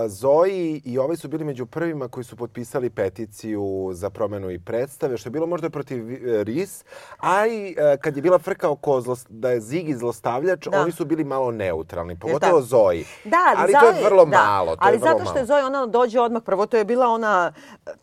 [0.06, 5.16] Zoji i ovaj su bili među prvima koji su potpisali peticiju za promenu i predstave,
[5.16, 6.84] što je bilo možda protiv e, RIS,
[7.18, 10.80] a i e, kad je bila frka oko zlo, da je Zigi zlostavljač, da.
[10.80, 13.04] oni su bili malo neutralni, pogotovo Zoji.
[13.24, 14.76] Da, ali, Zoji, to je vrlo da, malo.
[14.76, 17.06] To ali je vrlo zato što je Zoji, ona dođe odmah, prvo to je bila
[17.06, 17.52] ona,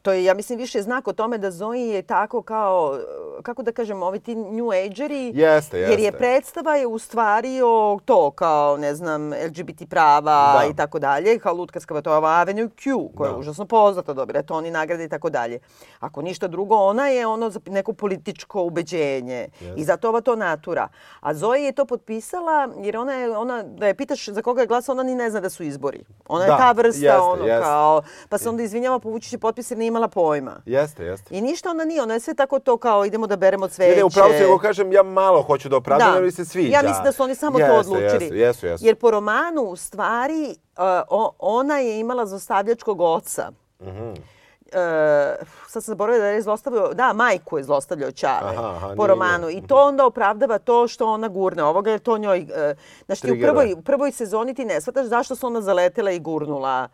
[0.01, 2.99] to je, ja mislim, više znak o tome da Zoji je tako kao,
[3.43, 7.99] kako da kažem, ovi ti new ageri, jeste, jer je predstava je u stvari o
[8.05, 10.67] to, kao, ne znam, LGBT prava da.
[10.71, 13.35] i tako dalje, kao lutkarska to je ova Avenue Q, koja da.
[13.35, 15.59] je užasno poznata, dobira to oni nagrade i tako dalje.
[15.99, 19.73] Ako ništa drugo, ona je ono za neko političko ubeđenje yes.
[19.77, 20.87] i zato ova to natura.
[21.19, 24.67] A Zoe je to potpisala jer ona je, ona, da je pitaš za koga je
[24.67, 26.03] glasa, ona ni ne zna da su izbori.
[26.27, 27.63] Ona da, je ta vrsta, jeste, ono, jeste.
[27.63, 30.61] kao, pa se onda izvinjava, povući će potpis jer nije imala pojma.
[30.65, 31.35] Jeste, jeste.
[31.35, 33.89] I ništa ona nije, ona je sve tako to kao, idemo da beremo cveće.
[33.89, 36.21] Ne, ne, upravo se, kažem, ja malo hoću da opravdam, da.
[36.21, 36.77] mi se sviđa.
[36.77, 38.23] Ja mislim da su oni samo jeste, to odlučili.
[38.23, 38.85] Jesu, jesu, jesu.
[38.85, 43.51] Jer po romanu, u stvari, uh, ona je imala zostavljačkog oca.
[43.81, 44.03] Mhm.
[44.03, 48.93] Mm Uh, sad sam zaboravila da je zlostavljao, da, majku je zlostavljao Čale aha, aha,
[48.97, 49.49] po romanu.
[49.49, 52.39] I to onda opravdava to što ona gurne ovoga, jer to njoj...
[52.39, 56.11] Uh, znaš, ti u prvoj, u prvoj sezoni ti ne shvataš zašto se ona zaletela
[56.11, 56.87] i gurnula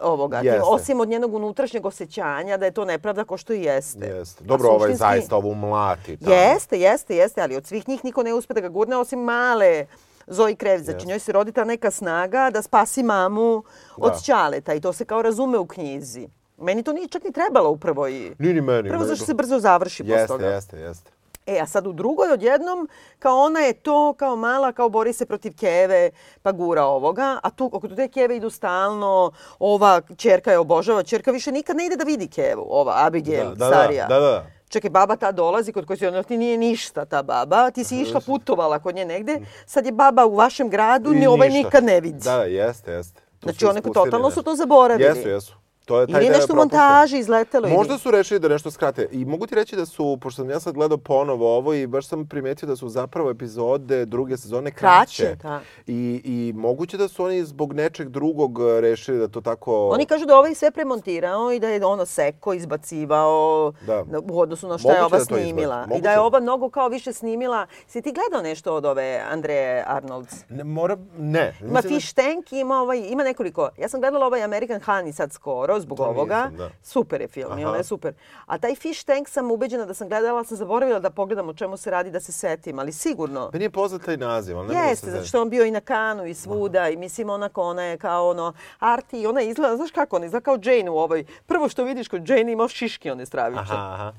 [0.00, 0.40] ovoga.
[0.42, 0.60] Jeste.
[0.64, 4.06] Osim od njenog unutrašnjeg osjećanja da je to nepravda ko što i jeste.
[4.06, 4.44] Jeste.
[4.44, 6.16] Dobro, ovaj zaista ovu mlati.
[6.16, 6.34] Tamo.
[6.34, 9.86] Jeste, jeste, jeste, ali od svih njih niko ne uspe da ga gurne osim male
[10.26, 10.84] Zoji Krevć.
[10.84, 11.08] Znači, yes.
[11.08, 13.62] njoj se rodi ta neka snaga da spasi mamu
[13.96, 14.18] od da.
[14.18, 16.28] Ćaleta i to se kao razume u knjizi.
[16.58, 18.34] Meni to nije čak ni trebalo u prvoj.
[18.38, 18.88] Ni ni meni.
[18.88, 20.46] Prvo zašto se brzo završi jeste, posle toga.
[20.46, 21.10] Jeste, jeste,
[21.46, 25.26] E, a sad u drugoj odjednom, kao ona je to, kao mala, kao bori se
[25.26, 26.10] protiv Keve,
[26.42, 27.38] pa gura ovoga.
[27.42, 31.86] A tu, oko te Keve idu stalno, ova čerka je obožava, čerka više nikad ne
[31.86, 34.06] ide da vidi Kevu, ova Abigail, da, da, starija.
[34.06, 34.46] Da, da, da.
[34.68, 37.70] Čekaj, baba ta dolazi kod koje si ona ti nije ništa ta baba.
[37.70, 39.40] Ti si išla putovala kod nje negde.
[39.66, 42.24] Sad je baba u vašem gradu, ni ovaj nikad ne vidi.
[42.24, 43.20] Da, jeste, jeste.
[43.40, 45.18] Tu znači, one totalno su to zaboravili.
[45.18, 45.63] Jesu, jesu.
[45.84, 47.68] To je taj ili nešto u montaži izletelo.
[47.68, 49.08] Možda su rešili da nešto skrate.
[49.12, 52.06] I mogu ti reći da su, pošto sam ja sad gledao ponovo ovo i baš
[52.06, 55.22] sam primetio da su zapravo epizode druge sezone kraće.
[55.22, 55.60] Kraće, da.
[55.86, 59.88] I, I moguće da su oni zbog nečeg drugog rešili da to tako...
[59.88, 64.04] Oni kažu da ovaj sve premontirao i da je ono seko izbacivao da.
[64.30, 65.86] u odnosu na šta moguće je ova da snimila.
[65.98, 67.66] I da je ova mnogo kao više snimila.
[67.86, 70.34] Si ti gledao nešto od ove Andreje Arnolds?
[70.48, 71.56] Ne, mora, ne.
[71.60, 73.68] Ima Fish Tank, ima, ovaj, ima nekoliko.
[73.78, 76.36] Ja sam gledala ovaj American Honey sad skoro skoro zbog to ovoga.
[76.36, 76.70] Nisam, da.
[76.82, 78.14] Super je film, ona je super.
[78.46, 81.76] A taj Fish Tank sam ubeđena da sam gledala, sam zaboravila da pogledam o čemu
[81.76, 83.50] se radi, da se setim, ali sigurno.
[83.52, 86.26] Meni je poznat taj naziv, ali ne Jeste, zato što on bio i na kanu
[86.26, 86.88] i svuda Aha.
[86.88, 90.44] i mislim onako ona je kao ono arti i ona izgleda, znaš kako ona izgleda
[90.44, 91.24] kao Jane u ovoj.
[91.46, 93.60] Prvo što vidiš kod Jane ima šiške one straviće.
[93.60, 94.12] Aha, aha.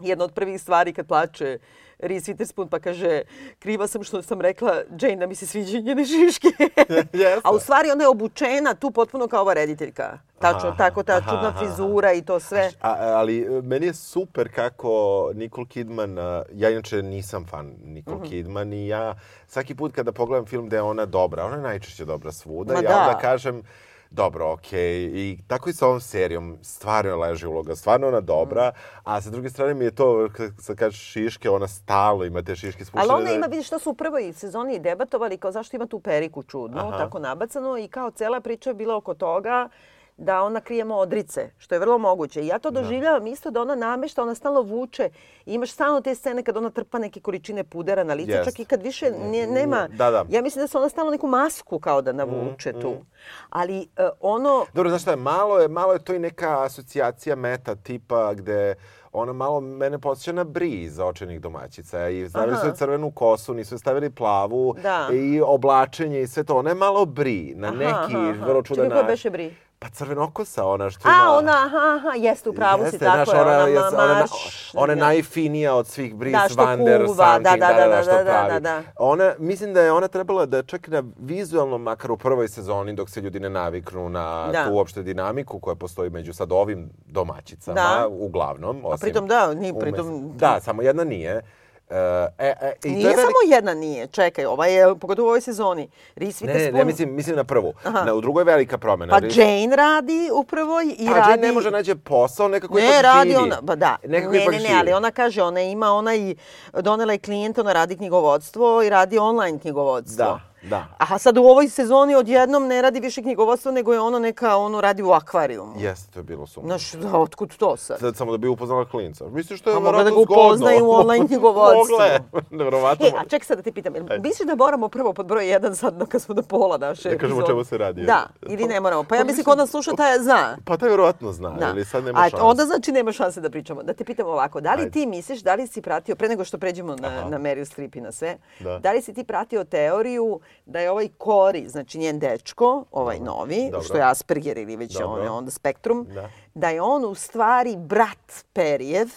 [0.00, 1.58] Jedna od prvih stvari kad plače
[1.98, 3.22] Reese Witherspoon pa kaže
[3.58, 6.48] kriva sam što sam rekla Jane da mi se sviđaju njene šiške.
[7.12, 7.40] yes.
[7.44, 10.18] A u stvari ona je obučena tu potpuno kao ova rediteljka.
[10.38, 12.70] Tačno, aha, tako ta čudna aha, frizura i to sve.
[12.80, 14.90] A, ali e, meni je super kako
[15.34, 16.16] Nicole Kidman,
[16.52, 18.28] ja inače nisam fan Nicole mm -hmm.
[18.28, 19.14] Kidman i ja
[19.46, 22.80] svaki put kada pogledam film da je ona dobra, ona je najčešće dobra svuda, Ma
[22.80, 23.06] ja da.
[23.06, 23.62] onda kažem
[24.10, 24.80] dobro, okej.
[24.80, 25.10] Okay.
[25.14, 29.00] I tako i sa ovom serijom, stvarno leži uloga, stvarno ona dobra, mm.
[29.04, 32.84] a sa druge strane mi je to, kad kažeš šiške, ona stalo ima te šiške
[32.84, 33.12] spuštene.
[33.12, 36.42] Ali ona ima, vidiš, što su u prvoj sezoni debatovali, kao zašto ima tu periku
[36.42, 36.98] čudno, Aha.
[36.98, 39.68] tako nabacano, i kao cela priča je bila oko toga
[40.16, 42.42] da ona krije modrice, što je vrlo moguće.
[42.42, 42.80] I ja to da.
[42.80, 43.30] doživljavam da.
[43.30, 45.10] isto da ona namešta, ona stalno vuče.
[45.46, 48.44] I imaš stalno te scene kad ona trpa neke količine pudera na lice, yes.
[48.44, 49.88] čak i kad više nije, nema...
[49.88, 50.24] Da, da.
[50.28, 52.90] Ja mislim da se ona stalno neku masku kao da navuče mm, tu.
[52.90, 53.06] Mm.
[53.50, 54.66] Ali uh, ono...
[54.74, 58.74] Dobro, znaš šta je, malo je, malo je to i neka asocijacija meta tipa gde
[59.12, 62.08] ona malo mene podsjeća na Bri za očenih domaćica.
[62.08, 64.74] I stavili su crvenu kosu, nisu stavili plavu.
[64.82, 65.08] Da.
[65.12, 66.56] I oblačenje i sve to.
[66.56, 68.90] Ona je malo Bri, na aha, neki aha, vrlo čudan način.
[68.90, 69.54] Čekaj, ko beše Bri?
[69.78, 71.18] Pa crvenokosa, ona što ima...
[71.22, 73.92] A, ona, aha, aha, jeste, u pravu jeste, si, tako naš, je, ona, ona, jes,
[73.92, 74.30] ona, marš,
[74.74, 78.24] ona, je najfinija od svih Brice da, Van der da, da, da, da, što da,
[78.24, 78.52] pravi.
[78.52, 78.82] Da, da, da.
[78.98, 83.10] Ona, mislim da je ona trebala da čak na vizualno, makar u prvoj sezoni, dok
[83.10, 84.64] se ljudi ne naviknu na da.
[84.64, 88.08] tu uopšte dinamiku koja postoji među sad ovim domaćicama, da.
[88.08, 88.76] uglavnom.
[88.84, 90.32] Osim, A pritom da, ni pritom...
[90.36, 91.42] Da, samo jedna nije.
[91.90, 93.20] E, e, i nije velik...
[93.20, 95.88] samo jedna nije, čekaj, ova je, pogotovo u ovoj sezoni.
[96.16, 97.72] Reese ne, ne, mislim, mislim na prvu.
[97.84, 99.10] Na, u drugoj je velika promena.
[99.10, 99.40] Pa Reese...
[99.40, 101.30] Jane radi u prvoj i pa, radi...
[101.30, 103.42] Jane ne može nađe posao, nekako ne, ipak radi živi.
[103.42, 103.96] ona, ba da.
[104.04, 104.78] Nekako ne, ipak ne, ne, živi.
[104.78, 106.36] ali ona kaže, ona ima, ona i
[106.72, 110.24] donela je klijenta, ona radi knjigovodstvo i radi online knjigovodstvo.
[110.24, 110.40] Da.
[110.66, 110.86] Da.
[110.98, 114.80] A sad u ovoj sezoni odjednom ne radi više knjigovodstvo, nego je ono neka, ono
[114.80, 115.72] radi u akvarijumu.
[115.78, 116.68] Jeste, to je bilo sumno.
[116.68, 117.98] Znaš, da, otkud to sad?
[117.98, 119.24] Sad samo da bi upoznala klinca.
[119.26, 120.36] Misliš što je Pa verovatno mogla zgodno?
[120.36, 121.80] da ga upozna i u online knjigovodstvu.
[121.90, 122.18] Mogle,
[122.64, 123.06] verovatno.
[123.06, 126.08] E, a ček sad da te pitam, misliš da moramo prvo pod broj jedan sad
[126.08, 128.02] kad smo do pola naše Da kažemo čemu se radi.
[128.02, 129.04] Da, ili ne moramo.
[129.04, 130.56] Pa ja mislim ko nas sluša taj zna.
[130.64, 131.68] Pa taj verovatno zna, Da.
[131.68, 132.42] ili sad nema A šanse.
[132.42, 133.82] onda znači nema šanse da pričamo.
[133.82, 134.90] Da te pitam ovako, da li Ajde.
[134.90, 137.28] ti misliš, da li si pratio, pre nego što pređemo na, Aha.
[137.28, 138.78] na Meryl Streep i na sve, Da.
[138.78, 143.68] da li si ti pratio teoriju da je ovaj Kori, znači njen dečko, ovaj novi,
[143.70, 143.82] Dobro.
[143.82, 145.22] što je Asperger ili već Dobro.
[145.22, 146.30] on onda spektrum, Da.
[146.54, 149.08] da je on u stvari brat Perijev,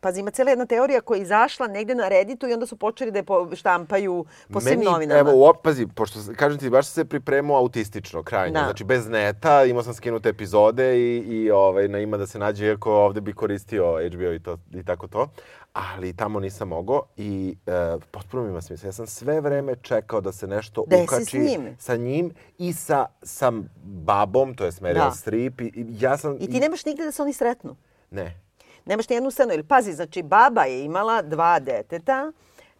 [0.00, 3.10] Pazi, ima cijela jedna teorija koja je izašla negde na Redditu i onda su počeli
[3.10, 5.20] da je po- štampaju po svim Meni, novinama.
[5.20, 8.52] Evo, u pazi, pošto kažem ti, baš sam se pripremao autistično, krajnje.
[8.52, 8.64] Da.
[8.64, 12.66] Znači, bez neta, imao sam skinute epizode i, i ovaj, na ima da se nađe,
[12.66, 15.28] iako ovde bi koristio HBO i, to, i tako to.
[15.72, 17.70] Ali tamo nisam mogao i e,
[18.10, 18.88] potpuno mi ima smisla.
[18.88, 21.76] Ja sam sve vreme čekao da se nešto Gde si ukači njim?
[21.78, 23.52] sa njim i sa, sa
[23.84, 25.10] babom, to je Meryl Da.
[25.10, 25.60] Streep.
[25.60, 26.36] I, i ja sam...
[26.40, 27.76] I ti nemaš nigde da se oni sretnu.
[28.10, 28.47] Ne.
[28.88, 29.54] Nemaš ni jednu scenu.
[29.54, 32.32] Ili pazi, znači baba je imala dva deteta,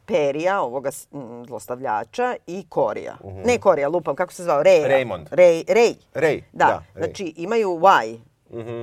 [0.06, 0.90] Perija, ovoga
[1.46, 3.16] zlostavljača i Korija.
[3.44, 4.60] Ne Korija, lupam, kako se zvao?
[4.60, 4.68] Mhm.
[4.68, 5.26] Raymond.
[5.30, 5.64] Rej.
[5.68, 5.94] Rej.
[6.14, 7.04] Rej, Da, da, Rej.
[7.04, 8.18] znači imaju Y.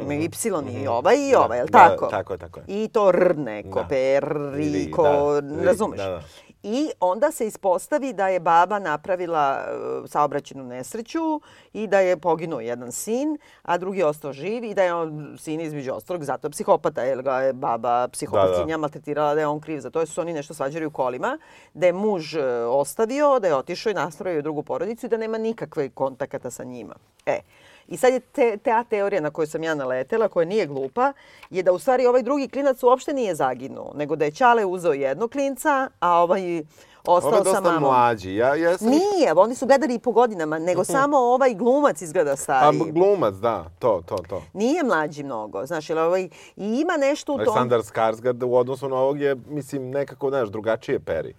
[0.01, 0.27] Imaju Y
[0.73, 2.07] i ovaj i Da, ovaj, jel da, tako?
[2.07, 2.63] tako je, tako je.
[2.67, 3.87] I to R neko, Da.
[3.87, 5.03] periko,
[5.41, 5.97] Da, razumeš?
[5.97, 6.21] da, da.
[6.67, 11.41] I onda se ispostavi da je baba napravila e, saobraćenu nesreću
[11.73, 15.37] i da je poginuo jedan sin, a drugi je ostao živ i da je on
[15.39, 18.77] sin između ostalog zato je psihopata, jer ga je baba psihopatkinja Da, da.
[18.77, 21.37] maltretirala da je on kriv za to, jer su oni nešto svađali u kolima,
[21.73, 25.37] da je muž e, ostavio, da je otišao i nastavio drugu porodicu i da nema
[25.37, 26.95] nikakve kontakata sa njima.
[27.25, 27.39] E,
[27.87, 31.13] I sad je te, ta teorija na koju sam ja naletela, koja nije glupa,
[31.49, 34.93] je da u stvari ovaj drugi klinac uopšte nije zaginuo, nego da je Ćale uzeo
[34.93, 36.63] jednog klinca, a ovaj
[37.07, 37.89] ostao Ovo je sa dosta mamom.
[37.89, 38.35] mlađi.
[38.35, 38.87] Ja, ja sam...
[38.87, 42.91] Nije, oni su gledali i po godinama, nego samo ovaj glumac izgleda A stariji.
[42.91, 44.41] glumac, da, to, to, to.
[44.53, 47.47] Nije mlađi mnogo, znaš, jer ovaj, i ima nešto u tom...
[47.47, 51.35] Aleksandar Skarsgård u odnosu na ovog je, mislim, nekako, znaš, drugačije peri.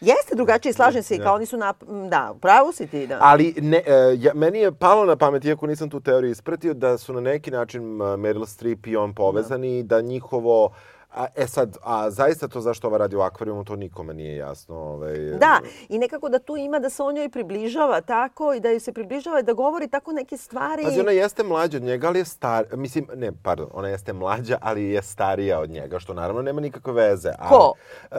[0.00, 1.24] Jeste drugačije, slažem se i Da.
[1.24, 1.74] kao oni su na...
[2.08, 3.18] Da, u pravu si ti, da.
[3.20, 6.98] Ali ne, e, ja, meni je palo na pamet, iako nisam tu teoriju ispratio, da
[6.98, 10.70] su na neki način Meryl Streep i on povezani i da njihovo...
[11.14, 14.76] A, e sad, a zaista to zašto ova radi u akvarijumu, to nikome nije jasno.
[14.76, 18.70] Ovaj, Da, i nekako da tu ima da se on njoj približava tako i da
[18.70, 20.84] joj se približava i da govori tako neke stvari.
[20.84, 22.64] Pazi, ona jeste mlađa od njega, ali je star...
[22.76, 26.92] Mislim, ne, pardon, ona jeste mlađa, ali je starija od njega, što naravno nema nikakve
[26.92, 27.32] veze.
[27.38, 27.72] Ali, Ko?
[28.10, 28.16] E,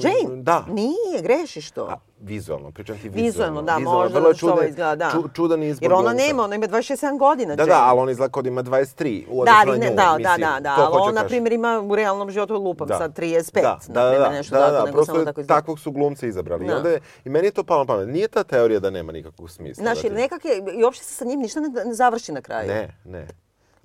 [0.00, 0.42] Jane?
[0.42, 0.64] Da.
[0.68, 1.84] Nije, grešiš to.
[1.84, 3.24] A, vizualno, pričam ti vizualno.
[3.24, 5.10] Vizualno, da, Vizualno, možda vrlo da što ovo čudan- izgleda, da.
[5.10, 6.16] ču- čudan izbor Jer ona glumca.
[6.18, 6.84] nema, ona ima 26
[7.18, 9.90] godina, Da, da, ali on izgleda kod ima 23 u Da, odnosu ali na ne,
[9.90, 12.54] nju, da, da, mislim, da, da, to ali on, na primjer, ima u realnom životu
[12.54, 12.98] lupam Da.
[12.98, 15.46] sad 35, da, na primjer, nešto da, tako, da, nego prosto tako izgleda.
[15.50, 16.66] takvog su glumca izabrali.
[16.66, 16.72] Da.
[16.72, 18.08] I, onda je, I meni je to palo pamet.
[18.08, 19.82] Nije ta teorija da nema nikakvog smisla.
[19.82, 22.40] Znaš, da ti- nekak je, i uopšte se sa njim ništa ne, ne završi na
[22.40, 22.68] kraju.
[22.68, 23.26] Ne, ne.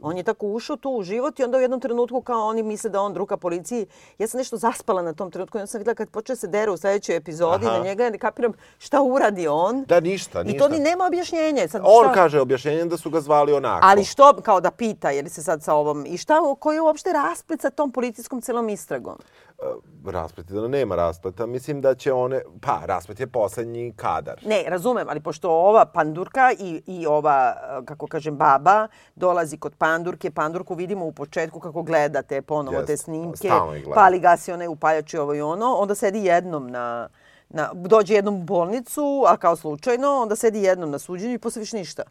[0.01, 2.89] On je tako ušao tu u život i onda u jednom trenutku kao oni misle
[2.89, 3.86] da on druga policiji.
[4.17, 6.73] Ja sam nešto zaspala na tom trenutku i onda sam vidjela kad počne se deru
[6.73, 7.77] u sljedećoj epizodi Aha.
[7.77, 9.83] na njega ja ne kapiram šta uradi on.
[9.83, 10.60] Da, ništa, I ništa.
[10.60, 11.67] to ni nema objašnjenja.
[11.67, 13.79] Sad, On šta- kaže objašnjenjem da su ga zvali onako.
[13.83, 16.81] Ali što, kao da pita, je li se sad sa ovom, i šta, koji je
[16.81, 19.17] uopšte rasplet sa tom policijskom celom istragom?
[19.58, 21.46] Uh, rasplet, da nema raspleta.
[21.46, 22.41] Mislim da će one...
[22.62, 24.39] Pa, rasplet je poslednji kadar.
[24.46, 29.76] Ne, razumem, ali pošto ova pandurka i, i ova, eh, kako kažem, baba dolazi kod
[29.76, 33.50] pandurke, pandurku vidimo u početku kako gleda te ponovo te Jeste, snimke,
[33.96, 37.10] pali gasi onaj upaljač i ovo i ono, onda sedi jednom na,
[37.50, 41.60] na, dođe jednom u bolnicu, a kao slučajno, onda sedi jednom na suđenju i posle
[41.60, 42.04] više ništa.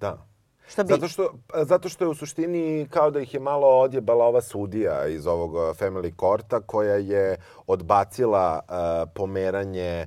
[0.00, 0.26] Da.
[0.68, 0.92] Šta bi?
[0.94, 1.32] Zato što,
[1.64, 5.54] zato što je u suštini kao da ih je malo odjebala ova sudija iz ovog
[5.54, 10.06] uh, Family Courta koja je odbacila uh, pomeranje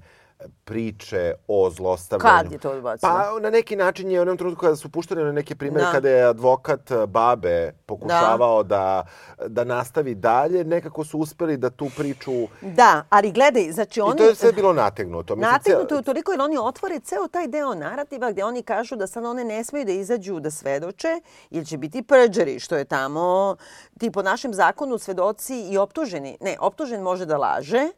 [0.66, 2.44] priče o zlostavljanju.
[2.44, 3.12] Kad je to odbacila?
[3.12, 5.92] Pa na neki način je u onom trenutku kada su puštene na neke primjere Da.
[5.92, 9.06] kada je advokat uh, babe pokušavao da.
[9.48, 12.32] da nastavi dalje, nekako su uspeli da tu priču...
[12.62, 14.16] Da, ali gledaj, znači oni...
[14.16, 15.36] I to je sve bilo nategnuto.
[15.36, 19.08] Mislim, Nategnuto je toliko jer oni otvore ceo taj deo narativa gdje oni kažu da
[19.08, 23.56] sad one ne smiju da izađu da svedoče ili će biti perjury, što je tamo,
[24.00, 26.38] ti po našem zakonu svedoci i optuženi.
[26.42, 27.90] Ne, optužen može da laže,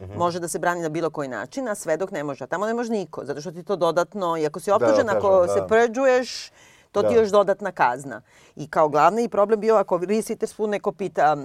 [0.00, 0.18] Mhm.
[0.18, 2.44] može da se brani na bilo koji način, a svedok ne može.
[2.44, 5.18] A tamo ne može niko, zato što ti to dodatno, i ako si optužen, kažem,
[5.18, 5.52] ako da.
[5.54, 6.50] se perjuješ,
[6.92, 7.14] to ti Da.
[7.14, 8.20] je još dodatna kazna.
[8.56, 11.36] I kao glavni problem bio ako Reese Witherspoon neko pita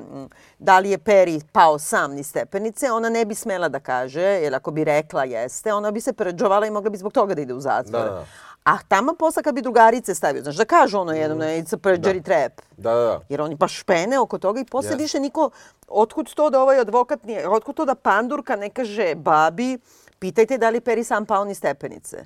[0.59, 4.55] da li je Perry pao sam niz stepenice, ona ne bi smela da kaže, jer
[4.55, 7.53] ako bi rekla jeste, ona bi se perđovala i mogla bi zbog toga da ide
[7.53, 8.03] u zatvor.
[8.03, 8.25] Da, da.
[8.69, 12.23] A tamo posle kad bi drugarice stavio, znaš da kažu ono jednom, it's a perjury
[12.23, 12.61] trap.
[12.77, 13.19] Da, da, da.
[13.29, 15.03] Jer oni baš špene oko toga i posle Jeste.
[15.03, 15.49] više niko,
[15.87, 19.79] otkud to da ovaj advokat nije, otkud to da pandurka ne kaže babi,
[20.19, 22.25] Pitajte da li peri sam pao ni stepenice.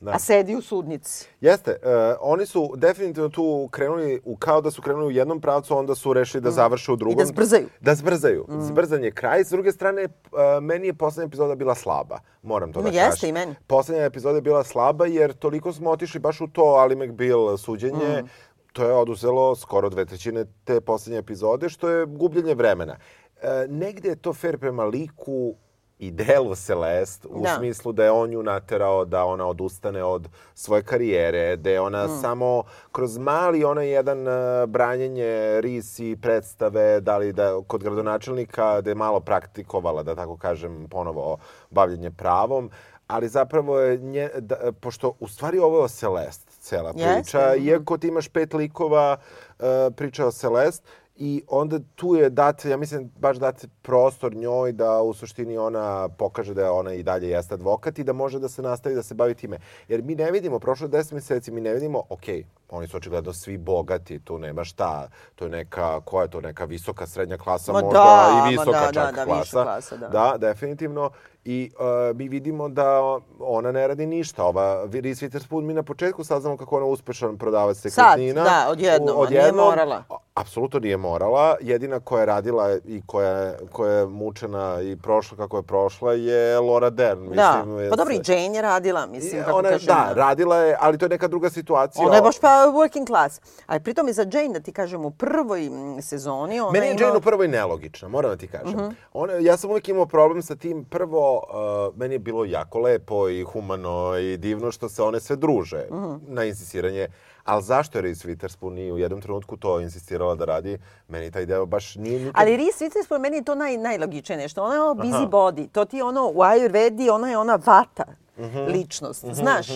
[0.00, 0.10] Da.
[0.10, 1.28] A sedi u sudnici.
[1.40, 1.70] Jeste.
[1.82, 5.94] Uh, oni su definitivno tu krenuli, u, kao da su krenuli u jednom pravcu, onda
[5.94, 6.52] su rešili da mm.
[6.52, 7.18] završe u drugom.
[7.18, 7.68] I da zbrzaju.
[7.80, 8.46] Da zbrzaju.
[8.48, 8.60] Mm.
[8.60, 9.44] Zbrzanje kraj.
[9.44, 12.18] S druge strane, uh, meni je poslednja epizoda bila slaba.
[12.42, 13.04] Moram to da kažem.
[13.04, 13.54] Jeste i meni.
[13.66, 18.22] Poslednja epizoda je bila slaba jer toliko smo otišli baš u to Ali McBeal suđenje.
[18.22, 18.28] Mm.
[18.72, 22.96] To je oduzelo skoro dve trećine te poslednje epizode, što je gubljenje vremena.
[23.42, 25.54] E, negde je to fair prema liku
[25.98, 27.56] i delu Celest u da.
[27.56, 32.06] smislu da je on ju naterao da ona odustane od svoje karijere, da je ona
[32.06, 32.20] mm.
[32.20, 34.34] samo kroz mali onaj jedan uh,
[34.68, 40.86] branjenje risi predstave, da li da kod gradonačelnika da je malo praktikovala, da tako kažem,
[40.90, 41.38] ponovo
[41.70, 42.70] bavljenje pravom,
[43.06, 47.64] ali zapravo je nje, da, pošto u stvari ovo je o Celest cela priča, yes.
[47.66, 49.16] iako ti imaš pet likova
[49.58, 50.82] uh, priča o Celest,
[51.20, 56.08] I onda tu je dat, ja mislim, baš dat prostor njoj da u suštini ona
[56.08, 59.14] pokaže da ona i dalje jeste advokat i da može da se nastavi da se
[59.14, 59.58] bavi time.
[59.88, 63.56] Jer mi ne vidimo, prošlo deset meseci, mi ne vidimo, okej, oni su očigledno svi
[63.56, 67.80] bogati, tu nema šta, to je neka, koja je to, neka visoka srednja klasa ma
[67.80, 69.62] možda da, i visoka da, čak da, da, klasa.
[69.62, 70.08] klasa da.
[70.08, 71.10] da, definitivno.
[71.50, 74.44] I uh, mi vidimo da ona ne radi ništa.
[74.44, 78.44] Ova Reese Witherspoon, mi na početku saznamo kako ona uspešan prodavac nekretnina.
[78.44, 80.04] Sad, da, odjednom, od nije morala.
[80.34, 81.56] Apsolutno nije morala.
[81.60, 86.60] Jedina koja je radila i koja, koja je mučena i prošla kako je prošla je
[86.60, 87.28] Laura Dern.
[87.34, 89.86] Da, mislim, pa dobro i Jane je radila, mislim, kako ona, kažem.
[89.86, 92.06] Da, radila je, ali to je neka druga situacija.
[92.06, 93.40] Ona je baš pa working class.
[93.66, 96.60] A pritom i za Jane, da ti kažem, u prvoj sezoni...
[96.60, 97.00] Ona Meni je ima...
[97.00, 98.68] Jane u prvoj nelogična, moram da ti kažem.
[98.68, 98.80] Mhm.
[98.80, 98.94] -huh.
[99.12, 100.84] ona, ja sam uvijek imao problem sa tim.
[100.84, 105.36] Prvo, uh, meni je bilo jako lepo i humano i divno što se one sve
[105.36, 106.04] druže mhm.
[106.04, 106.18] -huh.
[106.28, 107.08] na insistiranje.
[107.44, 110.78] Ali zašto je Reese Witherspoon nije u jednom trenutku to insistirala da radi?
[111.08, 112.34] Meni taj deo baš nije nikad...
[112.36, 114.62] Ali Reese Witherspoon meni je to naj, najlogičnije nešto.
[114.62, 115.26] Ona je ono busy Aha.
[115.26, 115.68] body.
[115.68, 118.04] To ti ono u Ayurvedi, ona je ona vata
[118.38, 118.72] mm -hmm.
[118.72, 119.22] ličnost.
[119.22, 119.34] Mm -hmm.
[119.34, 119.66] Znaš,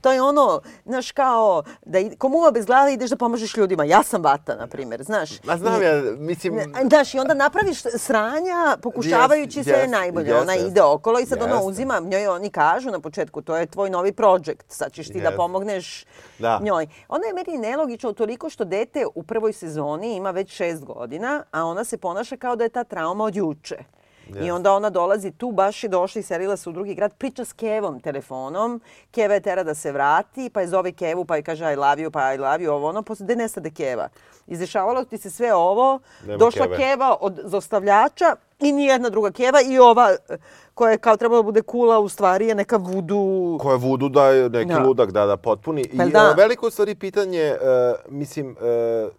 [0.00, 3.84] to je ono, znaš, kao da ko muva bez glave ideš da pomažeš ljudima.
[3.84, 5.42] Ja sam vata, na primjer, znaš.
[5.42, 6.60] Ma znam ja, mislim...
[6.88, 10.32] Znaš, i onda napraviš sranja pokušavajući yes, sve yes, najbolje.
[10.32, 10.70] Yes, Ona yes.
[10.70, 11.44] ide okolo i sad yes.
[11.44, 15.18] ono uzima, njoj oni kažu na početku, to je tvoj novi projekt, sad ćeš ti
[15.18, 15.22] yes.
[15.22, 16.04] da pomogneš
[16.38, 16.60] da.
[16.62, 16.86] njoj.
[17.08, 21.64] Ona je meni nelogično toliko što dete u prvoj sezoni ima već šest godina, a
[21.64, 23.99] ona se ponaša kao da je ta trauma od juče.
[24.34, 24.46] Yes.
[24.46, 27.44] I onda ona dolazi tu, baš je došla i selila se u drugi grad, priča
[27.44, 28.80] s Kevom telefonom.
[29.10, 31.96] Keva je tera da se vrati, pa je zove Kevu, pa je kaže I love
[31.96, 34.08] you, pa I love you, ovo ono, posle gde nestade Keva.
[34.46, 36.76] Izdešavalo ti se sve ovo, Nema došla keve.
[36.76, 40.16] Keva od zostavljača i nijedna druga Keva i ova
[40.74, 43.58] koja je kao trebala da bude kula, u stvari je neka vudu...
[43.60, 44.78] Koja je vudu da je neki da.
[44.78, 45.82] ludak, da, da, potpuni.
[45.82, 46.34] I da.
[46.36, 49.10] veliko stvari pitanje, uh, mislim, uh,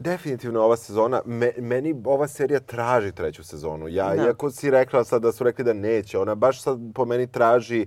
[0.00, 3.88] Definitivno ova sezona, me, meni ova serija traži treću sezonu.
[3.88, 4.24] Ja, da.
[4.24, 7.86] iako si rekla sad da su rekli da neće, ona baš sad po meni traži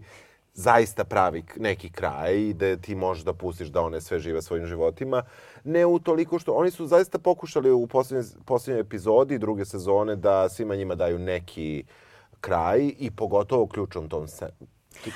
[0.53, 4.65] zaista pravi neki kraj i da ti možeš da pustiš da one sve žive svojim
[4.65, 5.23] životima.
[5.63, 10.49] Ne u toliko što oni su zaista pokušali u posljednjoj, posljednjoj epizodi druge sezone da
[10.49, 11.83] svima njima daju neki
[12.41, 14.49] kraj i pogotovo ključom tom se,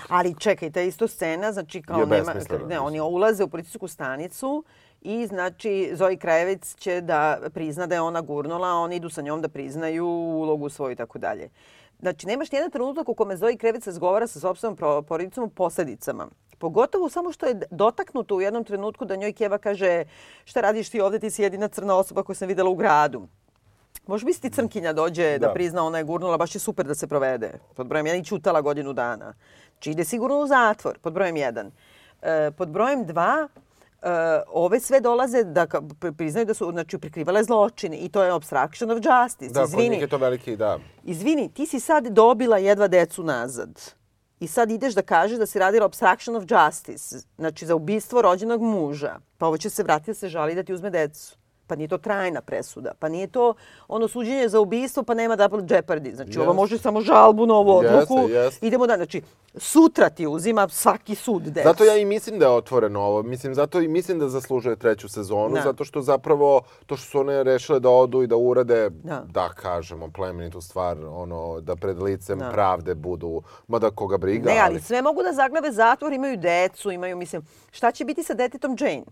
[0.10, 2.34] Ali čekaj, ta isto scena, znači kao nema,
[2.68, 4.64] ne, oni ulaze u policijsku stanicu
[5.08, 9.22] I znači Zoji Krajevic će da prizna da je ona gurnula, a oni idu sa
[9.22, 11.50] njom da priznaju ulogu svoju i tako dalje.
[12.00, 16.28] Znači, nemaš nijedan trenutak u kome Zoji Krevic razgovara sa sobstvenom porodicom o posljedicama.
[16.58, 20.04] Pogotovo samo što je dotaknuto u jednom trenutku da njoj Keva kaže
[20.46, 23.28] šta radiš ti ovde, ti si jedina crna osoba koju sam videla u gradu.
[24.08, 25.48] Može misliti crnkinja dođe da.
[25.48, 27.54] da prizna ona je gurnula, baš je super da se provede.
[27.76, 29.34] Pod brojem jedan i čutala godinu dana.
[29.80, 31.72] Či ide sigurno u zatvor, pod brojem jedan.
[32.22, 33.67] E, pod brojem dva, Uh,
[34.48, 35.68] ove sve dolaze da
[36.18, 39.54] priznaju da su znači, prikrivale zločine i to je obstruction of justice.
[39.54, 40.80] Da, izvini, kod je to veliki, da.
[41.04, 43.98] Izvini, ti si sad dobila jedva decu nazad
[44.40, 48.62] i sad ideš da kažeš da si radila obstruction of justice, znači za ubistvo rođenog
[48.62, 51.38] muža, pa ovo će se vratiti da se žali da ti uzme decu.
[51.68, 52.92] Pa nije to trajna presuda.
[53.00, 53.54] Pa nije to
[53.88, 56.16] ono suđenje za ubistvo, pa nema double jeopardy.
[56.16, 56.42] Znači, yes.
[56.42, 58.14] ovo može samo žalbu na ovu odluku.
[58.14, 58.58] Yes, yes.
[58.62, 59.22] Idemo da, znači,
[59.56, 61.68] sutra ti uzima svaki sud decu.
[61.68, 63.24] Zato ja i mislim da je otvoreno ovo.
[63.24, 65.56] Mislim, zato i mislim da zaslužuje treću sezonu.
[65.56, 65.62] Da.
[65.62, 69.50] Zato što zapravo to što su one rešile da odu i da urade, da, da
[69.50, 72.50] kažemo, plemenitu stvar, ono, da pred licem da.
[72.50, 74.50] pravde budu, mada koga briga.
[74.50, 77.42] Ne, ali, ali sve mogu da zaglave zatvor, imaju decu, imaju, mislim,
[77.72, 79.06] šta će biti sa detetom Jane?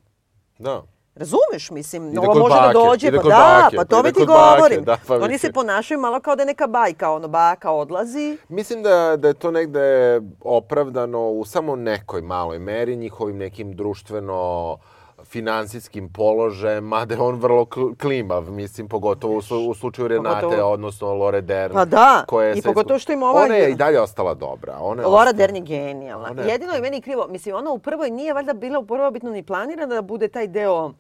[0.60, 0.84] Da.
[1.16, 4.26] Razumeš, mislim, ide ovo može bake, da dođe, pa da, bake, pa to mi ti
[4.26, 4.84] govorim.
[4.84, 8.38] Da, pa Oni se ponašaju malo kao da je neka bajka, ono, baka odlazi.
[8.49, 14.78] Mislim da, da je to negde opravdano u samo nekoj maloj meri njihovim nekim društveno
[15.26, 17.65] finansijskim položajem, mada je on vrlo
[18.01, 20.71] klimav, mislim, pogotovo u, u slučaju Renate, pogotovo...
[20.71, 21.73] odnosno Lore Dern.
[21.73, 23.41] Pa da, koje i pogotovo što ima ova...
[23.41, 24.78] Ona je i dalje ostala dobra.
[24.80, 25.32] Ona je Lora ostala...
[25.32, 26.28] Dern je genijalna.
[26.32, 26.41] Ona...
[26.41, 29.95] Jedino je meni krivo, mislim, ona u prvoj nije valjda bila u prvobitno ni planirana
[29.95, 30.93] da bude taj deo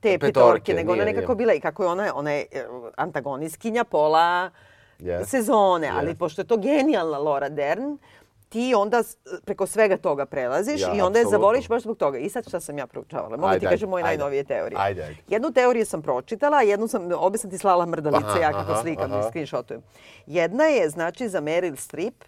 [0.00, 1.36] te petorke, petorke nego ona nekako nije.
[1.36, 4.50] bila i kako je ona, ona je e, antagonistkinja pola
[4.98, 5.24] yes.
[5.24, 6.18] sezone, ali yes.
[6.18, 7.98] pošto je to genijalna Laura Dern,
[8.48, 9.02] ti onda
[9.44, 12.18] preko svega toga prelaziš ja, i onda je zavoliš baš zbog toga.
[12.18, 13.36] I sad šta sam ja proučavala?
[13.36, 14.08] Mogu ti kažem moje ajde.
[14.08, 14.78] najnovije teorije.
[14.80, 15.16] Ajde, ajde.
[15.28, 18.82] Jednu teoriju sam pročitala, jednu sam, obe sam ti slala mrdalice, aha, ja kako aha,
[18.82, 19.82] slikam i screenshotujem.
[20.26, 22.24] Jedna je, znači, za Meryl Streep,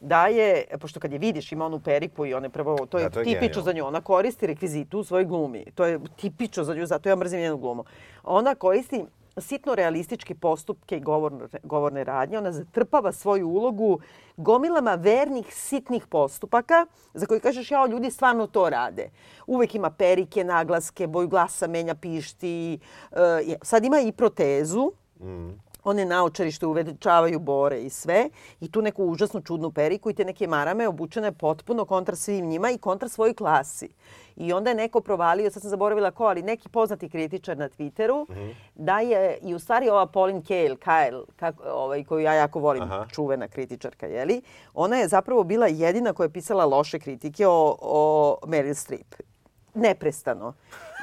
[0.00, 3.10] da je, pošto kad je vidiš ima onu periku i one prvo, to je, da,
[3.10, 5.64] to je tipično za nju, ona koristi rekvizitu u svojoj glumi.
[5.74, 7.84] To je tipično za nju, zato ja mrzim njenu glumu.
[8.22, 9.04] Ona koristi
[9.40, 12.38] sitno realističke postupke i govorne, govorne radnje.
[12.38, 14.00] Ona zatrpava svoju ulogu
[14.36, 19.10] gomilama vernih sitnih postupaka za koje kažeš, ja, ljudi stvarno to rade.
[19.46, 22.78] Uvek ima perike, naglaske, boju glasa menja, pišti.
[23.10, 23.18] Uh,
[23.62, 24.92] sad ima i protezu.
[25.20, 28.28] Mm one naočari što uveličavaju bore i sve
[28.60, 32.70] i tu neku užasno čudnu periku i te neke marame obučene potpuno kontra svim njima
[32.70, 33.88] i kontra svojoj klasi.
[34.36, 38.30] I onda je neko provalio, sad sam zaboravila ko, ali neki poznati kritičar na Twitteru,
[38.30, 38.54] mm -hmm.
[38.74, 42.82] da je i u stvari ova Pauline Kael, Kael kako, ovaj, koju ja jako volim,
[42.82, 43.06] Aha.
[43.10, 44.42] čuvena kritičarka, jeli?
[44.74, 49.29] Ona je zapravo bila jedina koja je pisala loše kritike o, o Meryl Streep.
[49.74, 50.54] Neprestano.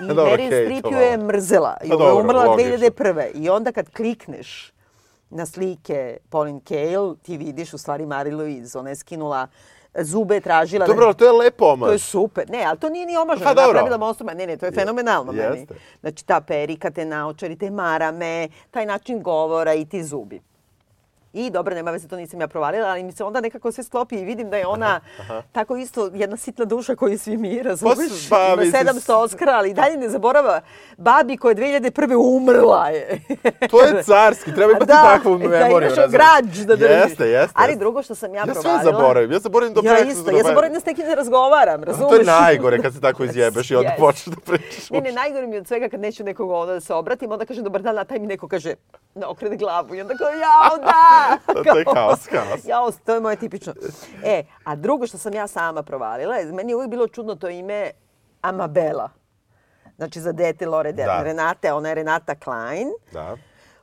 [0.04, 1.78] I dobro, Meryl okay, Streep ju je mrzela.
[1.84, 3.32] I je umrla 2001.
[3.34, 4.74] I onda kad klikneš
[5.30, 8.80] na slike Pauline Kael, ti vidiš u stvari Marie Louise.
[8.80, 9.48] Ona je skinula
[10.04, 10.86] zube tražila.
[10.86, 11.88] Dobro, to je lepo omaž.
[11.88, 12.50] To je super.
[12.50, 13.40] Ne, ali to nije ni omaž.
[13.44, 13.74] Pa dobro.
[13.74, 14.34] Napravila monstruma.
[14.34, 15.50] Ne, ne, to je fenomenalno Jeste.
[15.50, 15.68] meni.
[16.00, 20.42] Znači, ta perika, te naočari, te marame, taj način govora i ti zubi.
[21.38, 24.16] I dobro, nema veze, to nisam ja provalila, ali mi se onda nekako sve sklopi
[24.16, 25.42] i vidim da je ona aha, aha.
[25.52, 27.64] tako isto jedna sitna duša koju svi mi.
[28.30, 30.62] Pa, Ima 700 Oscara, ali dalje ne zaborava
[30.98, 32.38] babi koja je 2001.
[32.38, 33.22] umrla je.
[33.72, 35.50] to je carski, treba imati da, takvu memoriju.
[35.50, 37.10] Da imaš građ da držiš.
[37.10, 37.54] Jeste, jeste.
[37.56, 38.74] Ali drugo što sam ja, ja provalila...
[38.74, 41.84] Ja sve zaboravim, ja zaboravim do Ja isto, ja zaboravim da s nekim ne razgovaram,
[41.84, 42.10] razumeš?
[42.10, 44.00] To je najgore kad se tako izjebeš i onda yes.
[44.00, 44.90] počneš da pričaš.
[44.90, 47.62] Ne, ne, najgore mi od svega kad neću nekog onda da se obratim, onda kaže
[47.62, 48.74] dobar dan, a taj mi neko kaže
[49.16, 51.27] da okrene glavu i onda kao jao da!
[51.64, 52.66] To je haos, haos.
[52.66, 53.74] Jao, to je moje tipično.
[54.24, 57.92] E, a drugo što sam ja sama provalila, meni je uvijek bilo čudno to ime
[58.42, 59.10] Amabela.
[59.98, 61.24] Znači za dete Lore De da.
[61.24, 62.90] Renate, ona je Renata Klein.
[63.14, 63.38] Da.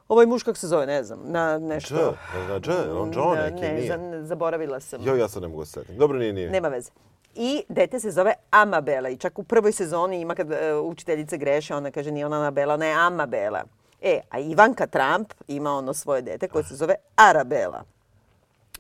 [0.09, 1.95] Ovaj muž kako se zove, ne znam, na nešto...
[1.95, 3.99] Dž, na Dž, on John neki, ne, nije.
[3.99, 5.03] Ne, zaboravila sam.
[5.05, 5.95] Jo, ja se ne mogu setiti.
[5.95, 6.51] Dobro, nije, nije.
[6.51, 6.90] Nema veze.
[7.34, 11.74] I dete se zove Amabela i čak u prvoj sezoni ima kad uh, učiteljice greše,
[11.74, 13.64] ona kaže nije ona Amabela, ona je Amabela.
[14.07, 17.84] E, a Ivanka Trump ima ono svoje dete koje se zove Arabela.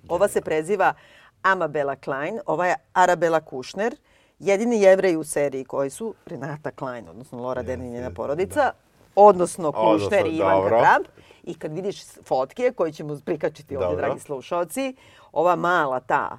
[0.08, 0.94] Ova se preziva
[1.42, 3.96] Amabela Klein, ova je Arabela Kušner.
[4.38, 8.60] Jedini jevreji u seriji koji su Renata Klein, odnosno Laura yes, Dern i njena porodica,
[8.60, 8.72] da.
[9.14, 10.80] odnosno Kušner i Ivanka dobro.
[10.80, 11.08] Trump.
[11.44, 14.96] I kad vidiš fotke koje ćemo prikačiti ovdje, dragi slušalci,
[15.32, 16.38] ova mala ta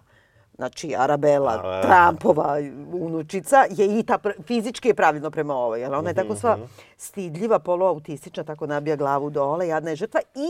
[0.56, 1.82] znači Arabela, Ale.
[1.82, 2.58] Trumpova
[2.93, 5.82] unučica, je i ta fizički je pravilno prema ovoj.
[5.82, 6.66] Jer ona je tako sva mhm.
[6.97, 10.22] stidljiva, poluautistična, tako nabija glavu dole, jadna je žrtva.
[10.36, 10.49] I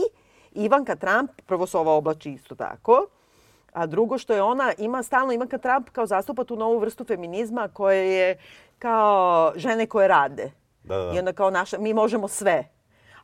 [0.64, 3.06] Ivanka Trump, prvo se ova oblači isto tako,
[3.72, 7.68] a drugo što je ona ima stalno Ivanka Trump kao zastupa tu novu vrstu feminizma
[7.68, 8.36] koje je
[8.78, 10.50] kao žene koje rade.
[10.84, 11.12] Da, da.
[11.14, 12.75] I onda kao naša, mi možemo sve.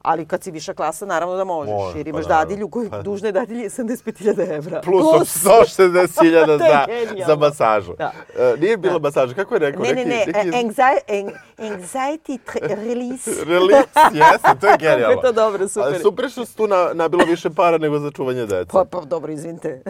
[0.02, 1.72] Ali kad si viša klasa, naravno da možeš.
[1.72, 3.02] Može, jer imaš pa, dadilju koju pa.
[3.02, 4.80] dužne dadilje 75.000 evra.
[4.80, 5.44] Plus, Plus.
[5.78, 6.86] 160.000 za,
[7.26, 7.92] za masažu.
[7.98, 8.12] Da.
[8.52, 9.08] Uh, nije bilo da.
[9.08, 9.82] masaža, kako je rekao?
[9.82, 10.56] Ne, neki, ne, ne, neki...
[10.56, 13.30] Anxiety, anxiety release.
[13.52, 15.20] release, jeste, to je genijalno.
[15.20, 16.00] to je dobro, super.
[16.02, 18.72] Super što su tu na, nabilo više para nego za čuvanje deca.
[18.72, 19.82] Pa, pa dobro, izvinite.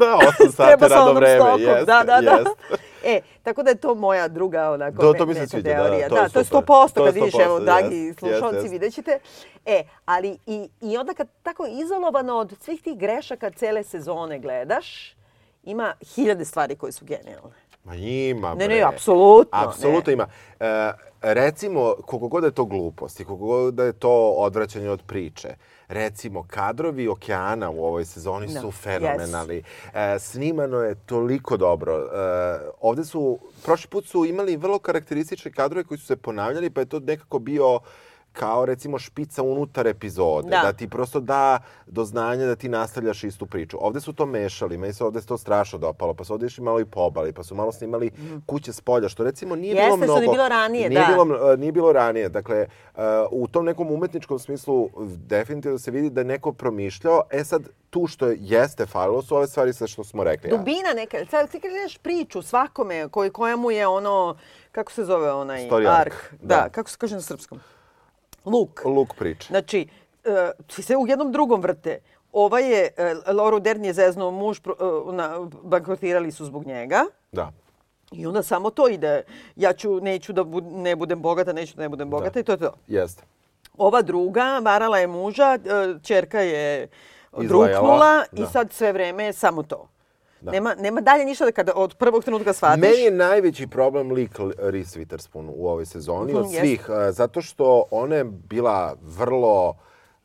[0.00, 2.44] da, 8 sati rado vreme, jeste, da, da, da.
[3.12, 6.08] E, tako da je to moja druga onako Do, to mi se sviđa, teorija.
[6.08, 9.18] Da, da, to je 100%, to kad vidiš, evo, dragi slušalci, vidjet ćete.
[9.66, 15.16] E, ali i, i onda kad tako izolovano od svih tih grešaka cele sezone gledaš,
[15.62, 17.54] ima hiljade stvari koje su genijalne.
[17.84, 18.68] Ma ima, bre.
[18.68, 19.58] Ne, ne, apsolutno.
[19.58, 20.12] Apsolutno ne.
[20.12, 20.26] ima.
[20.60, 20.92] E,
[21.22, 25.48] recimo, koliko god je to glupost i koliko god da je to odvraćanje od priče,
[25.92, 28.60] recimo, kadrovi Okeana u ovoj sezoni no.
[28.60, 29.62] su fenomenalni.
[29.94, 30.16] Yes.
[30.16, 31.96] E, snimano je toliko dobro.
[31.96, 32.08] E,
[32.80, 36.86] ovde su, prošli put su imali vrlo karakteristične kadrove koji su se ponavljali, pa je
[36.86, 37.80] to nekako bio
[38.32, 40.60] kao recimo špica unutar epizode, da.
[40.62, 43.78] da ti prosto da do znanja da ti nastavljaš istu priču.
[43.80, 46.80] Ovde su to mešali, meni se ovde to strašno dopalo, pa su ovde išli malo
[46.80, 48.36] i pobali, pa su malo snimali mm.
[48.46, 50.12] kuće s polja, što recimo nije Jeste, bilo mnogo...
[50.12, 51.06] Jeste, što nije bilo ranije, nije da.
[51.06, 54.90] Bilo, nije bilo ranije, dakle, uh, u tom nekom umetničkom smislu
[55.26, 59.46] definitivno se vidi da je neko promišljao, e sad, tu što jeste falilo su ove
[59.46, 60.50] stvari sve što smo rekli.
[60.50, 64.36] Dubina neka, sad ti gledaš priču svakome koji, koja mu je ono
[64.72, 66.56] kako se zove onaj Story arc, Da.
[66.56, 66.68] da.
[66.68, 67.60] kako se kaže na srpskom?
[68.44, 68.82] Luk.
[68.84, 69.46] Luk priče.
[69.48, 69.86] Znači,
[70.24, 71.98] e, svi se u jednom drugom vrte.
[72.32, 74.70] Ova je, e, Laura Dern je zeznuo muž, e,
[75.12, 77.04] na, bankrotirali su zbog njega.
[77.32, 77.52] Da.
[78.12, 79.22] I onda samo to ide.
[79.56, 82.40] Ja ću, neću da bud, ne budem bogata, neću da ne budem bogata Da.
[82.40, 82.72] i to je to.
[82.86, 83.22] Jeste.
[83.78, 85.58] Ova druga, varala je muža, e,
[86.02, 86.88] čerka je
[87.40, 88.46] Izlajala, druknula i da.
[88.46, 89.88] sad sve vreme je samo to.
[90.42, 90.50] Da.
[90.50, 92.80] Nema, nema dalje ništa da kada od prvog trenutka shvatiš.
[92.80, 97.40] Meni je najveći problem lik Reese Witherspoon u ovoj sezoni od Mhm, svih, e, zato
[97.42, 99.74] što ona je bila vrlo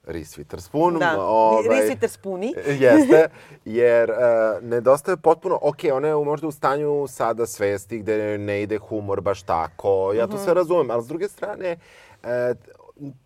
[0.03, 0.99] Reese Witherspoon.
[0.99, 2.53] Da, ovaj, Reese Witherspuni.
[2.84, 3.30] Jeste,
[3.65, 4.18] jer uh,
[4.63, 9.43] nedostaje potpuno, ok, ona je možda u stanju sada svesti gde ne ide humor baš
[9.43, 10.43] tako, ja to Mhm.
[10.43, 11.78] sve razumem, ali s druge strane,
[12.24, 12.30] uh,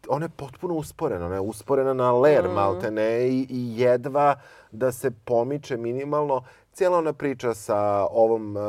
[0.08, 2.54] ona je potpuno usporena, ona je usporena na ler, Mhm.
[2.54, 4.36] malte ne, i, i jedva
[4.72, 6.42] da se pomiče minimalno.
[6.74, 8.62] Cijela ona priča sa ovom uh,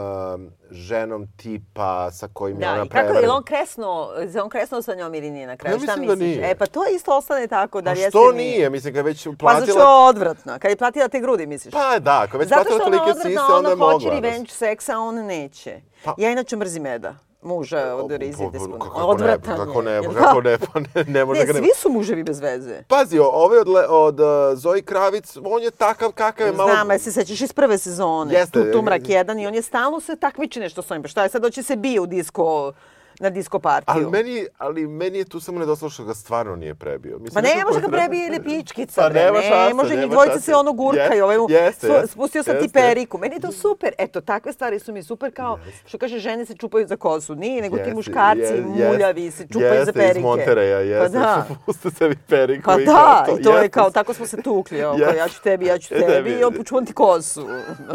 [0.70, 4.82] ženom tipa sa kojim je Da, ona i kako je on kresno, je on kresno
[4.82, 5.74] sa njom ili nije na kraju?
[5.74, 6.36] Ja Šta mislim da misliš?
[6.36, 6.50] nije.
[6.50, 8.70] E pa to isto ostane tako da A jeste što ili nije?
[8.70, 9.66] Mislim, kad je već Pa zato platila...
[9.66, 10.58] što je odvratna.
[10.58, 11.72] Kad je platila te grudi, misliš?
[11.72, 14.10] Pa da, kad već Zato platila što ona tolike sise, onda je ona hoće mogla.
[14.10, 15.80] da se- revenge seksa, on neće.
[16.04, 18.78] Pa- Ja inače mrzim Eda, muža od Pa, Witherspoon.
[18.78, 19.84] Kako ne, Odvratan kako je.
[19.84, 20.50] ne, jel kako da?
[20.50, 21.58] ne, pa ne, ne može Ne, ga ne...
[21.58, 22.82] svi su muževi bez veze.
[22.88, 26.70] Pazi, ovaj od, od uh, Zoe Kravic, on je takav kakav je malo...
[26.70, 28.34] Znam, a se sećaš iz prve sezone.
[28.34, 28.64] Jeste.
[28.64, 31.02] Tu, Tumrak jedan i on je stalno se takmiči nešto s ovim.
[31.02, 32.72] Pa šta je sad, hoće se bije u disko,
[33.20, 33.94] na disko partiju.
[33.94, 37.18] Ali meni, ali meni je tu samo nedostalo što ga stvarno nije prebio.
[37.18, 39.20] Mislim, Pa ne može je ga treba- prebije ili pičkica, Pa bre.
[39.20, 41.12] nema ne, šanse, može njih nema dvojica se ono gurkaju.
[41.14, 42.72] Je- Ovaj, jeste, su- jeste, spustio sam ti jeste.
[42.74, 43.18] periku.
[43.18, 43.92] Meni je to super.
[43.98, 47.34] Eto, takve stvari su mi super kao što kaže žene se čupaju za kosu.
[47.34, 50.18] Nije, nego ti Jeste, muškarci je- muljavi se čupaju jeste, za perike.
[50.18, 51.12] iz Montereja, jeste.
[51.12, 51.46] Pa da.
[51.66, 53.38] Puste sebi periku Pa i da, to.
[53.38, 53.68] i to je jeste.
[53.70, 54.82] kao, tako smo se tukli.
[54.84, 55.16] Ovo, Jeste.
[55.16, 57.46] ja ću tebi, ja ću E, tebi i opučuvam ti kosu.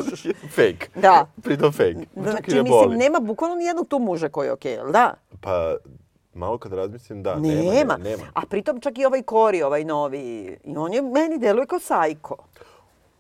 [0.56, 0.88] Fake.
[0.96, 1.26] Da.
[1.44, 1.90] Pritom fake.
[1.92, 5.14] I Znači, ne mislim, nema bukvalno nijednog tu muža koji je okej, jel da?
[5.42, 5.76] Pa,
[6.34, 7.72] malo kad razmislim, da, Nema.
[7.72, 7.98] nema.
[7.98, 8.24] nema.
[8.34, 10.20] A pritom čak i ovaj Kori, ovaj novi,
[10.64, 12.36] i on je meni deluje kao sajko.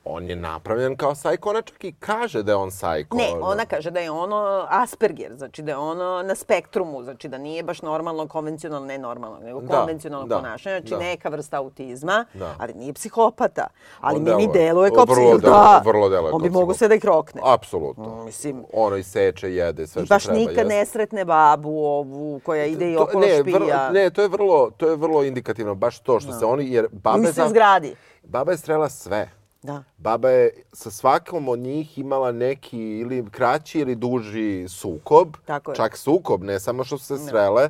[0.09, 3.17] On je napravljen kao sajko, ona čak i kaže da je on sajko.
[3.17, 4.37] Ne, ona kaže da je ono
[4.69, 9.39] Asperger, znači da je ono na spektrumu, znači da nije baš normalno, konvencionalno, ne normalno,
[9.39, 10.99] nego Da, konvencionalno da, ponašanje, znači da.
[10.99, 12.55] neka vrsta autizma, Da.
[12.57, 13.67] ali nije psihopata.
[13.99, 14.91] Ali On meni deluje.
[14.91, 15.49] kao psihopata.
[15.49, 17.41] Da, vrlo deluje On bi mogo sve da ih rokne.
[17.45, 18.23] Apsolutno.
[18.25, 20.39] Mislim, Ono i seče, jede, sve što baš treba.
[20.39, 20.69] nikad jeste.
[20.69, 22.07] ne sretne babu ovu
[22.39, 23.57] koja ide i okolo ne, špija.
[23.57, 26.85] vrlo- ne, to je vrlo, to je vrlo indikativno, baš to što se oni, jer
[27.19, 27.95] istoj za- zgradi.
[28.23, 29.29] baba je strela sve.
[29.67, 29.83] Da.
[29.97, 35.27] Baba je sa svakom od njih imala neki ili kraći ili duži sukob.
[35.45, 35.75] Tako je.
[35.75, 37.69] Čak sukob, ne samo što su se srele.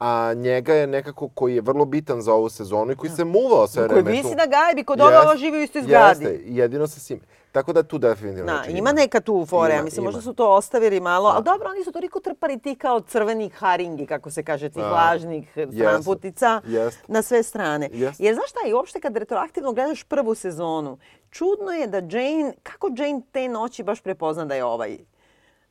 [0.00, 3.66] A njega je nekako koji je vrlo bitan za ovu sezonu i koji se muvao
[3.66, 4.10] sve Koji vreme.
[4.12, 4.36] visi tu.
[4.36, 6.24] na gajbi, kod ove ovo živi u istoj zgradi.
[6.24, 7.20] Jeste, jedino sa svim.
[7.52, 10.08] Tako da tu definitivno Da, znači, ima neka tu fore, ja Ima, mislim, ima.
[10.08, 14.06] možda su to ostavili malo, ali dobro, oni su toliko trpali ti kao crvenih haringi,
[14.06, 14.90] kako se kaže, tih Da.
[14.90, 16.98] lažnih stranputica Jest.
[17.08, 17.88] na sve strane.
[17.92, 18.20] Jest.
[18.20, 20.98] Jer znaš šta, i uopšte kad retroaktivno gledaš prvu sezonu,
[21.30, 24.98] čudno je da Jane, kako Jane te noći baš prepozna da je ovaj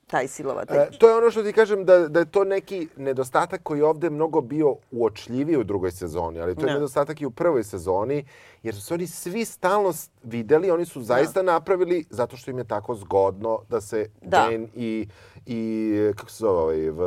[0.08, 0.78] taj silovatelj.
[0.78, 3.86] E, to je ono što ti kažem da, da je to neki nedostatak koji je
[3.86, 6.74] ovde mnogo bio uočljiviji u drugoj sezoni, ali to je Da.
[6.74, 8.26] nedostatak i u prvoj sezoni,
[8.64, 9.94] jer su oni svi stalno
[10.24, 14.38] videli, oni su zaista napravili zato što im je tako zgodno da se Da.
[14.38, 15.08] Jane i,
[15.46, 17.02] i kako se zove ovaj, v,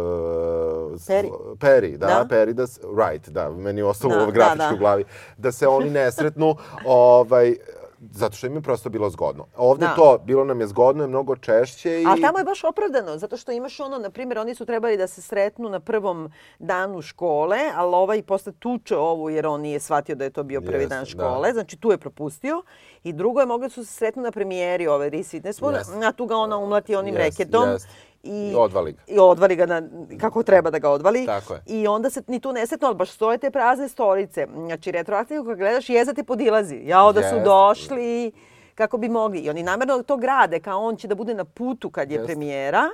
[1.09, 1.31] Perry.
[1.59, 2.27] Perry, da, Da.
[2.31, 2.65] Perry, da,
[3.05, 4.75] right, da, meni je ostalo Da, da, da, grafički da.
[4.75, 5.05] u glavi,
[5.39, 7.57] da se oni nesretnu, ovaj,
[8.01, 9.47] zato što im je prosto bilo zgodno.
[9.57, 9.95] Ovde Da.
[9.95, 12.05] to, bilo nam je zgodno, je mnogo češće i...
[12.07, 15.07] Ali tamo je baš opravdano, zato što imaš ono, na primjer, oni su trebali da
[15.07, 20.15] se sretnu na prvom danu škole, ali ovaj posle tuče ovu jer on nije shvatio
[20.15, 21.11] da je to bio prvi Jeste, dan da.
[21.11, 22.63] škole, znači tu je propustio.
[23.05, 26.07] I drugo je, mogli su se sretnu na premijeri ove Reese Witherspoon, Jeste.
[26.07, 27.69] a tu ga ona umlati onim Jeste, reketom.
[27.69, 27.89] jeste.
[28.23, 29.03] I, I odvali ga.
[29.07, 29.83] I odvali ga na,
[30.21, 31.27] kako treba da ga odvali.
[31.27, 31.63] Tako je.
[31.67, 34.47] I onda se ni tu ne sretnu, ali baš stoje te prazne stolice.
[34.55, 36.81] Znači, retroaktivno kad gledaš, jeza te podilazi.
[36.85, 38.33] Jao da su došli
[38.75, 39.39] kako bi mogli.
[39.39, 42.27] I oni namjerno to grade, kao on će da bude na putu kad je Jeste.
[42.27, 42.89] premijera.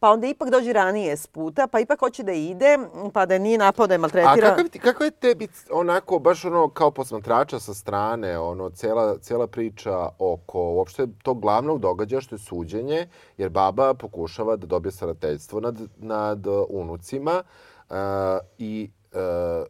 [0.00, 2.78] Pa onda ipak dođe ranije s puta, pa ipak hoće da ide,
[3.12, 4.48] pa da nije napao da je A maltretira.
[4.50, 9.46] kakav, ti, kako je tebi onako, baš ono kao posmatrača sa strane, ono, cela, cela
[9.46, 15.60] priča oko uopšte tog glavnog događaja što je suđenje, jer baba pokušava da dobije starateljstvo
[15.60, 17.42] nad, nad uh, unucima
[17.90, 17.96] uh,
[18.58, 19.66] i uh,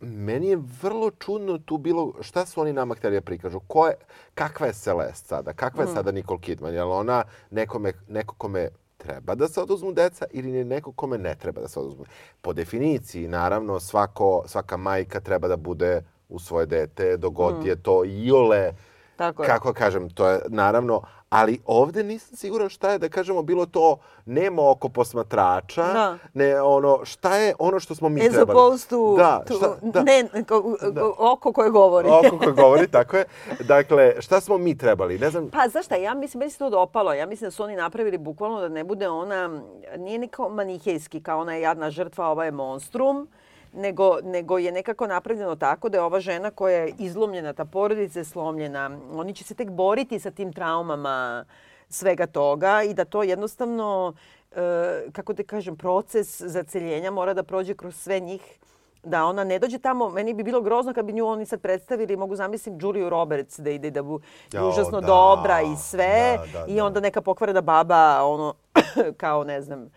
[0.00, 3.60] meni je vrlo čudno tu bilo šta su oni nama htjeli da prikažu.
[3.60, 3.94] Ko je,
[4.34, 5.52] kakva je Celeste sada?
[5.52, 6.74] Kakva je sada Nicole Kidman?
[6.74, 8.68] Je li ona nekome, neko kome
[9.06, 12.04] treba da se oduzmu deca ili neko kome ne treba da se oduzmu?
[12.42, 18.04] Po definiciji, naravno, svako, svaka majka treba da bude u svoje dete, dogod je to
[18.04, 18.72] iole
[19.16, 19.46] Tako je.
[19.46, 23.96] kako kažem, to je naravno, Ali ovde nisam siguran šta je, da kažemo, bilo to
[24.26, 26.18] nema oko posmatrača, da.
[26.34, 28.50] ne ono, šta je ono što smo mi As trebali.
[28.50, 30.02] As opposed to, da, to šta, da.
[30.02, 31.10] ne, ko, da.
[31.18, 32.08] oko koje govori.
[32.08, 33.24] Oko koje govori, tako je.
[33.60, 35.18] Dakle, šta smo mi trebali?
[35.18, 35.50] Ne znam...
[35.50, 37.12] Pa, znaš šta, ja mislim, meni se to dopalo.
[37.12, 39.60] Ja mislim da su oni napravili bukvalno da ne bude ona,
[39.96, 43.28] nije niko manihejski, kao ona je jadna žrtva, ova je monstrum
[43.76, 48.18] nego, nego je nekako napravljeno tako da je ova žena koja je izlomljena, ta porodica
[48.18, 51.44] je slomljena, oni će se tek boriti sa tim traumama
[51.88, 54.14] svega toga i da to jednostavno,
[54.52, 58.58] e, kako da kažem, proces zaceljenja mora da prođe kroz sve njih
[59.06, 62.16] da ona ne dođe tamo, meni bi bilo grozno kad bi nju oni sad predstavili,
[62.16, 64.20] mogu zamislim Juliju Roberts da ide da bu
[64.52, 68.54] je užasno da, dobra i sve da, da, i onda neka pokvarena baba ono
[69.22, 69.90] kao ne znam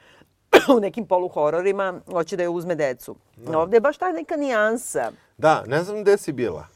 [0.77, 3.15] u nekim poluhororima hoće da je uzme decu.
[3.37, 3.59] Da.
[3.59, 5.11] Ovde je baš ta neka nijansa.
[5.37, 6.67] Da, ne znam gde si bila.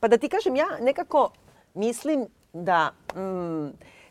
[0.00, 1.30] Pa da ti kažem, ja nekako
[1.74, 2.90] mislim da...
[3.16, 3.70] Mm,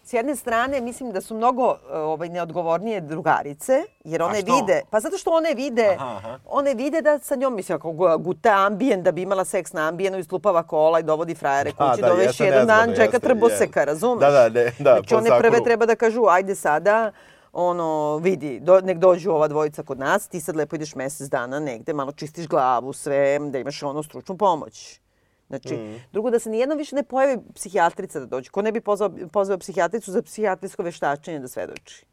[0.10, 5.18] s jedne strane mislim da su mnogo ovaj neodgovornije drugarice jer one vide pa zato
[5.18, 6.40] što one vide aha, aha.
[6.46, 10.18] one vide da sa njom mislim ako guta ambijent da bi imala seks na ambijenu
[10.20, 14.32] i slupava kola i dovodi frajere kući da, doveš jedan dan čeka trboseka razumeš da
[14.32, 17.12] da ne, da znači one prve treba da kažu ajde sada
[17.54, 21.60] ono, vidi, do, nek dođu ova dvojica kod nas, ti sad lepo ideš mesec dana
[21.60, 25.00] negde, malo čistiš glavu, sve, da imaš ono stručnu pomoć.
[25.48, 26.02] Znači, mm.
[26.12, 28.50] drugo, da se nijedno više ne pojavi psihijatrica da dođe.
[28.50, 32.06] Ko ne bi pozvao, pozvao psihijatricu za psihijatrijsko veštačenje da svedoči?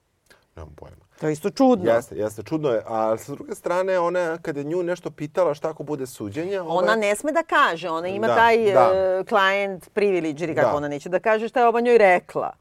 [0.57, 1.07] Nemam pojma.
[1.21, 1.93] To je isto čudno.
[1.93, 2.83] Jeste, jeste, čudno je.
[2.87, 6.61] A sa druge strane, ona kada nju nešto pitala šta ako bude suđenje...
[6.61, 6.75] Ova...
[6.75, 7.89] Ona ne sme da kaže.
[7.89, 8.91] Ona ima da, taj da.
[9.21, 10.77] Uh, client privilege ili kako da.
[10.77, 12.53] ona neće da kaže šta je ova njoj rekla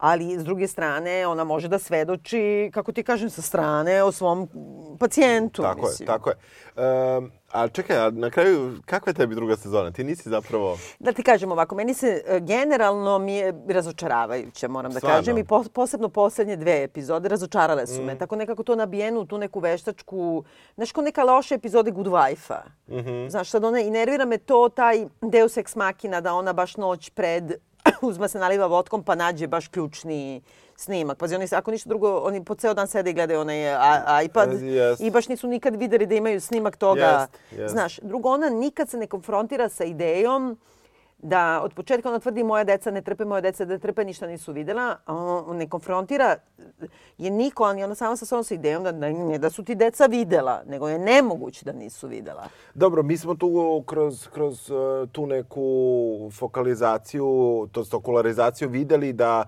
[0.00, 4.48] ali s druge strane ona može da svedoči, kako ti kažem, sa strane o svom
[4.98, 5.62] pacijentu.
[5.62, 6.04] Tako mislim.
[6.04, 6.36] je, tako je.
[7.16, 9.90] Um, a čekaj, a na kraju, kakva je tebi druga sezona?
[9.90, 10.78] Ti nisi zapravo...
[10.98, 15.18] Da ti kažem ovako, meni se e, generalno mi je razočaravajuće, moram da Stvarno?
[15.18, 15.38] kažem.
[15.38, 18.04] I po, posebno poslednje dve epizode razočarale su mm.
[18.04, 18.18] me.
[18.18, 20.44] Tako nekako to nabijenu, tu neku veštačku,
[20.74, 22.62] znaš, kao neka loša epizode Good Wife-a.
[22.88, 23.30] Mm -hmm.
[23.30, 27.10] Znaš, sad ona, i nervira me to, taj Deus Ex Machina, da ona baš noć
[27.10, 27.52] pred
[28.06, 30.42] uzma se naliva vodkom pa nađe baš ključni
[30.76, 31.18] snimak.
[31.18, 33.74] Pazi, oni, ako ništa drugo, oni po ceo dan sede i gledaju onaj
[34.24, 35.06] iPad yes.
[35.06, 37.26] i baš nisu nikad videli da imaju snimak toga.
[37.52, 37.58] Yes.
[37.58, 37.68] Yes.
[37.68, 40.56] Znaš, drugo, ona nikad se ne konfrontira sa idejom
[41.22, 44.52] da od početka ona tvrdi moja deca ne trpe, moja deca da trpe, ništa nisu
[44.52, 46.36] videla, on ne konfrontira
[47.18, 50.06] je niko, ali ona sama sa svojom sa idejom da, ne da su ti deca
[50.06, 52.48] videla, nego je nemoguće da nisu videla.
[52.74, 59.44] Dobro, mi smo tu kroz, kroz uh, tu neku fokalizaciju, to jest okularizaciju videli da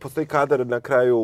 [0.00, 1.22] postoji kadar na kraju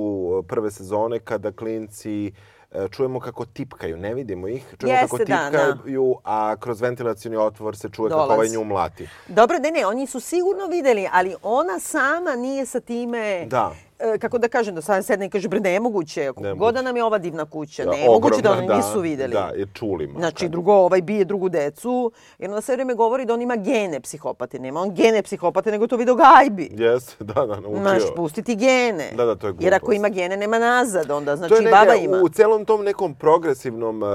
[0.48, 2.57] prve sezone kada klinci E,
[2.90, 6.20] čujemo kako tipkaju, ne vidimo ih, čujemo Jeste, kako tipkaju, da, da.
[6.24, 8.24] a kroz ventilacioni otvor se čuje Dolaz.
[8.24, 9.08] kako ovaj nju mlati.
[9.28, 13.46] Dobro, ne, ne, oni su sigurno videli, ali ona sama nije sa time...
[13.46, 13.74] Da.
[13.98, 16.96] E, kako da kažem, da sad sedne i kaže, bre, nemoguće, kako god da nam
[16.96, 19.32] je ova divna kuća, da, nemoguće da oni da, nisu videli.
[19.32, 23.34] Da, je čuli Znači, drugo, ovaj bije drugu decu, jer onda sve vreme govori da
[23.34, 24.58] on ima gene psihopate.
[24.58, 26.70] Nema on gene psihopate, nego to vidio gajbi.
[26.72, 27.82] Jeste, da, da, naučio.
[27.82, 29.10] Znaš, pustiti gene.
[29.16, 29.64] Da, da, to je glupost.
[29.64, 32.20] Jer ako ima gene, nema nazad, onda znači to je baba ima.
[32.24, 34.08] U celom tom nekom progresivnom uh,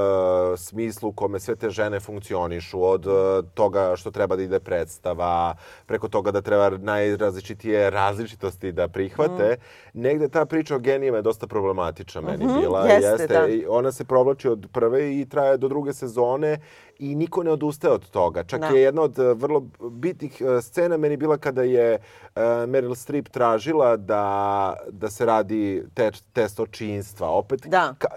[0.57, 3.13] smislu kome sve te žene funkcionišu, od uh,
[3.53, 5.55] toga što treba da ide predstava,
[5.85, 11.21] preko toga da treba najrazličitije različitosti da prihvate, mm negde ta priča o genijima je
[11.21, 12.85] dosta problematična meni mm -hmm, bila.
[12.87, 13.27] Jeste, jeste.
[13.27, 13.47] Da.
[13.47, 16.59] I ona se provlači od prve i traje do druge sezone
[16.99, 18.43] i niko ne odustaje od toga.
[18.43, 18.67] Čak da.
[18.67, 21.93] je jedna od eh, vrlo bitnih eh, scena meni bila kada je
[22.35, 27.29] uh, Meryl Streep tražila da, da se radi te, test očinstva.
[27.29, 27.95] Opet, da.
[27.99, 28.07] Ka,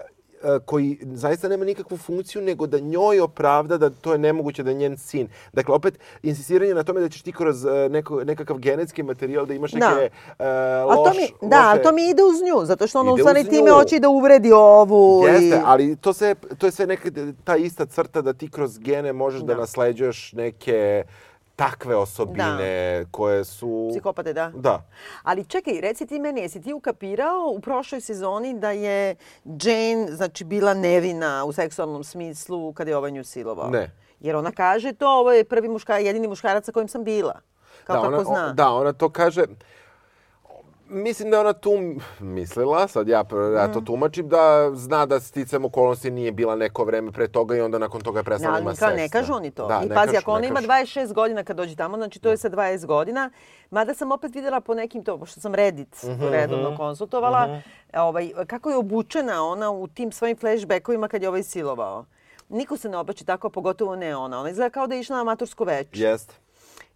[0.65, 4.97] koji zaista nema nikakvu funkciju, nego da njoj opravda da to je nemoguće da njen
[4.97, 5.27] sin.
[5.53, 9.53] Dakle, opet, insistiranje na tome da ćeš ti kroz e, neko, nekakav genetski materijal da
[9.53, 10.09] imaš neke
[10.39, 10.85] da.
[10.85, 13.43] uh, loš, mi, Da, ali to mi ide uz nju, zato što ona u stvari
[13.43, 15.23] time hoće da uvredi ovu.
[15.27, 15.61] Jeste, i...
[15.65, 17.09] ali to, se, to je sve neka
[17.43, 21.03] ta ista crta da ti kroz gene možeš da, da nasleđuješ neke
[21.57, 23.11] takve osobine da.
[23.11, 23.87] koje su...
[23.91, 24.51] Psihopate, da.
[24.55, 24.85] Da.
[25.23, 30.43] Ali čekaj, reci ti meni, jesi ti ukapirao u prošloj sezoni da je Jane, znači,
[30.43, 33.69] bila nevina u seksualnom smislu kada je ovaj nju silovao?
[33.69, 33.91] Ne.
[34.19, 37.41] Jer ona kaže to, ovo je prvi muškarac, jedini muškarac sa kojim sam bila.
[37.83, 38.49] Kao da, kako ona, zna.
[38.49, 39.45] O, da, ona to kaže
[40.89, 41.71] mislim da ona tu
[42.19, 43.25] mislila, sad ja,
[43.55, 43.85] ja to mm.
[43.85, 48.01] tumačim, da zna da sticam okolnosti nije bila neko vreme pre toga i onda nakon
[48.01, 48.95] toga je prestala ima seks.
[48.95, 49.67] Ne kažu oni to.
[49.67, 52.49] Da, I pazi, ako ona ima 26 godina kad dođe tamo, znači to je sa
[52.49, 53.31] 20 godina.
[53.69, 56.77] Mada sam opet videla po nekim to, pošto sam Reddit mm -hmm, redovno mhm.
[56.77, 58.01] konsultovala, mm -hmm.
[58.01, 62.05] ovaj, kako je obučena ona u tim svojim flashbackovima kad je ovaj silovao.
[62.49, 64.39] Niko se ne obači tako, pogotovo ne ona.
[64.39, 65.89] Ona izgleda kao da je išla na amatorsko veče.
[66.03, 66.46] Jeste.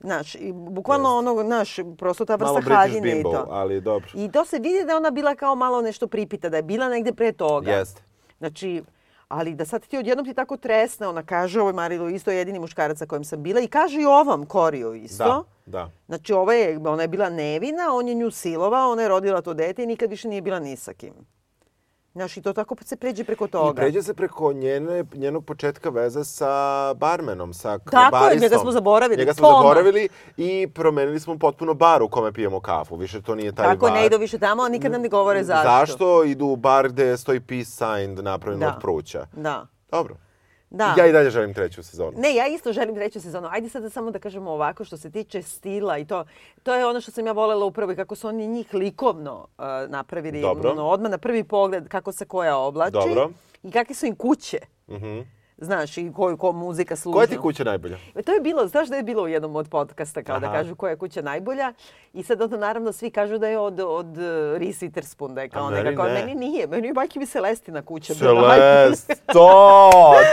[0.03, 1.17] Znaš, i bukvalno yes.
[1.17, 3.47] ono, znaš, prosto ta vrsta haljine i to.
[3.49, 4.09] ali dobro.
[4.15, 7.13] I to se vidi da ona bila kao malo nešto pripita, da je bila negde
[7.13, 7.71] pre toga.
[7.71, 8.01] Jeste.
[8.37, 8.83] Znači,
[9.27, 12.59] ali da sad ti odjednom ti tako tresne, ona kaže, ovo je Marilu isto jedini
[12.59, 15.23] muškarac sa kojim sam bila i kaže i ovom Koriju isto.
[15.23, 15.91] Da, da.
[16.07, 19.53] Znači, ovo je, ona je bila nevina, on je nju silovao, ona je rodila to
[19.53, 21.13] dete i nikad više nije bila ni sa kim.
[22.13, 23.71] Znaš, i to tako se pređe preko toga.
[23.71, 28.29] I pređe se preko njene, njenog početka veze sa barmenom, sa tako baristom.
[28.29, 29.19] Tako njega smo zaboravili.
[29.19, 29.57] Njega smo Toma.
[29.57, 32.95] zaboravili i promenili smo potpuno bar u kome pijemo kafu.
[32.95, 33.89] Više to nije taj tako, bar.
[33.89, 35.69] Tako, ne idu više tamo, a nikad nam ne govore zašto.
[35.69, 38.67] Zašto idu u bar gde stoji peace sign napravljen da.
[38.67, 39.25] od pruća.
[39.33, 39.67] Da.
[39.91, 40.15] Dobro.
[40.71, 40.95] Da.
[40.97, 42.11] Ja i dalje želim treću sezonu.
[42.17, 43.47] Ne, ja isto želim treću sezonu.
[43.51, 46.25] Ajde sad da samo da kažemo ovako što se tiče stila i to.
[46.63, 49.65] To je ono što sam ja volela upravo i kako su oni njih likovno uh,
[49.87, 50.41] napravili.
[50.41, 50.71] Dobro.
[50.71, 52.91] Ono, odmah na prvi pogled kako se koja oblači.
[52.91, 53.29] Dobro.
[53.63, 54.57] I kakve su im kuće.
[54.89, 55.07] Mhm.
[55.07, 57.13] Mm Znaš, i koju ko muzika služi.
[57.13, 57.97] Koja ti kuća najbolja?
[58.15, 60.47] E, to je bilo, znaš da je bilo u jednom od podcasta kao Aha.
[60.47, 61.73] da kažu koja je kuća najbolja.
[62.13, 64.23] I sad onda naravno svi kažu da je od, od uh,
[64.57, 65.95] Reese Witherspoon, da je kao neka.
[65.95, 68.13] Kao, meni nije, meni je bajki mi Celestina kuća.
[68.13, 69.89] Celest, to,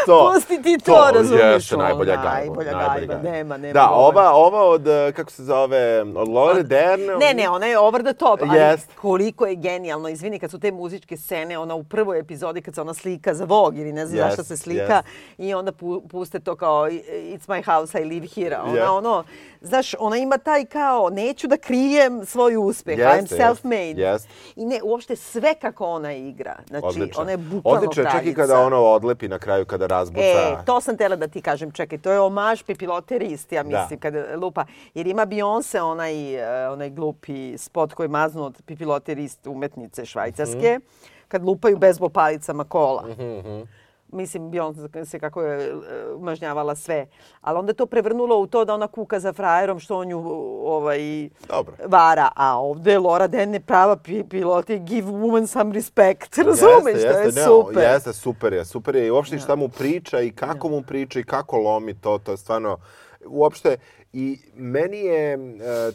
[0.06, 0.32] to.
[0.34, 1.54] Pusti ti to, to razumiješ.
[1.54, 2.30] Jeste, najbolja gajba.
[2.30, 3.72] Najbolja, najbolja gajba, nema, nema.
[3.72, 7.02] Da, ova, ova od, uh, kako se zove, od Laura Dern.
[7.20, 8.80] Ne, ne, ona je over the top, ali yes.
[9.00, 10.08] koliko je genijalno.
[10.08, 13.44] Izvini, kad su te muzičke scene, ona u prvoj epizodi kad se ona slika za
[13.44, 16.88] Vogue ili ne znam yes, zašto se slika, yes i onda pu, puste to kao
[16.88, 18.58] It's my house, I live here.
[18.58, 18.96] Ona, yeah.
[18.96, 19.24] ono,
[19.60, 23.96] znaš, ona ima taj kao, neću da krijem svoj uspeh, yes, I'm self-made.
[23.96, 24.26] Yes.
[24.56, 26.56] I ne, uopšte sve kako ona igra.
[26.68, 27.22] Znači, Odlično.
[27.22, 30.22] ona je bukvalno Odlično, čak i kada ono odlepi na kraju, kada razbuca.
[30.22, 34.10] E, to sam tela da ti kažem, čekaj, to je omaž pipiloterist, ja mislim, da.
[34.10, 34.64] kada lupa.
[34.94, 40.78] Jer ima Beyoncé onaj, eh, onaj glupi spot koji je maznu od pipiloterist umetnice švajcarske,
[40.78, 41.08] mm -hmm.
[41.28, 43.02] kad lupaju bezbol palicama kola.
[43.02, 43.66] Mm -hmm.
[44.12, 45.82] Mislim, Beyoncé se kako je uh,
[46.20, 47.06] mažnjavala sve.
[47.40, 50.18] Ali onda to prevrnulo u to da ona kuka za frajerom što on ju
[50.64, 51.74] ovaj, Dobro.
[51.86, 52.28] vara.
[52.36, 53.96] A ovde je Laura Den je prava
[54.30, 56.38] pilot i give woman some respect.
[56.46, 56.94] Razumeš?
[56.94, 57.82] Jeste, to je ne, super.
[57.82, 58.64] Jeste, super je.
[58.64, 59.06] Super je.
[59.06, 59.40] I uopšte ja.
[59.40, 60.70] šta mu priča i kako ja.
[60.70, 62.18] mu priča i kako lomi to.
[62.18, 62.78] To je stvarno...
[63.26, 63.76] Uopšte,
[64.12, 65.38] I meni je e,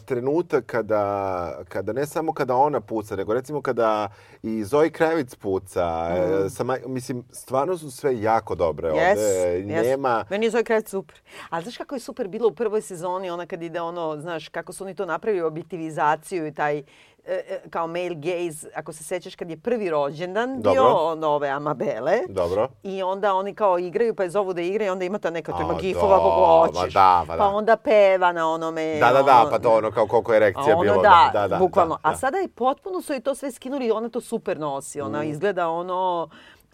[0.06, 4.08] trenutak kada, kada ne samo kada ona puca, nego recimo kada
[4.42, 6.08] i Zoe Kravic puca.
[6.10, 6.46] Mm.
[6.46, 9.64] E, sama, mislim, stvarno su sve jako dobre yes, ovde.
[9.66, 9.82] Yes.
[9.82, 10.24] Nema...
[10.30, 11.20] Meni je Zoe Kravic super.
[11.50, 14.72] Ali znaš kako je super bilo u prvoj sezoni, ona kad ide ono, znaš, kako
[14.72, 16.82] su oni to napravili, objektivizaciju i taj
[17.70, 20.72] kao male gaze, ako se sećaš kad je prvi rođendan Dobro.
[20.72, 22.18] bio on ove Amabele.
[22.28, 22.68] Dobro.
[22.82, 25.52] I onda oni kao igraju pa je zovu da igra i onda ima ta neka,
[25.52, 26.94] to ima gifova kako hoćeš.
[26.94, 27.38] Da, ma da.
[27.38, 28.98] Pa onda peva na onome.
[29.00, 31.02] Da, da, da, pa to ono kao koliko je reakcija bilo.
[31.02, 31.94] Da, da, da, bukvalno.
[31.94, 32.14] Da, da.
[32.14, 35.00] A sada je potpuno su i to sve skinuli i ona to super nosi.
[35.00, 35.30] Ona mm.
[35.30, 36.28] izgleda ono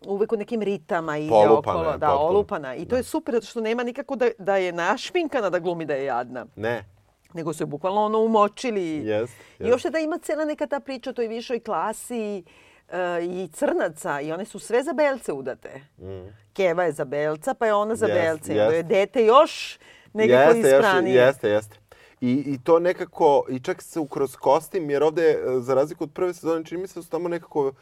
[0.07, 1.96] uvek u nekim ritama Polupana okolo.
[1.96, 2.28] Da, potpuno.
[2.28, 2.74] olupana.
[2.74, 5.94] I to je super zato što nema nikako da, da je našminkana da glumi da
[5.94, 6.46] je jadna.
[6.57, 6.99] Ne
[7.34, 8.80] nego su je bukvalno ono umočili.
[8.80, 9.28] Yes,
[9.58, 9.68] yes.
[9.68, 12.44] I uopšte da ima cena neka ta priča o toj višoj klasi
[12.88, 15.80] uh, i crnaca i one su sve za belce udate.
[15.98, 16.28] Mm.
[16.52, 18.54] Keva je za belca, pa je ona za yes, belce.
[18.54, 18.70] Yes.
[18.72, 19.78] je dete još
[20.12, 21.16] nekako jeste, ispranije.
[21.16, 21.76] Jeste, jeste.
[22.20, 26.10] I, I to nekako, i čak se ukroz kostim, jer ovde, e, za razliku od
[26.12, 27.72] prve sezone, čini mi se da su tamo nekako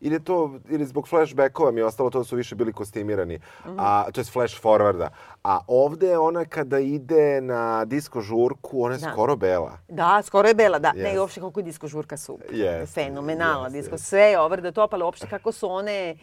[0.00, 3.36] ili to ili zbog flashbackova mi je ostalo to su više bili kostimirani.
[3.36, 3.74] Mm -hmm.
[3.78, 5.08] A to je flash forwarda.
[5.44, 9.12] A ovde ona kada ide na disko žurku, ona je da.
[9.12, 9.78] skoro bela.
[9.88, 10.92] Da, skoro je bela, da.
[10.96, 11.02] Yes.
[11.02, 12.50] Ne, uopšte kako je disko žurka super.
[12.50, 12.86] Yes.
[12.86, 13.94] Fenomenalna yes, disko.
[13.94, 14.08] Yes.
[14.08, 16.16] Sve je over the top, ali uopšte kako su one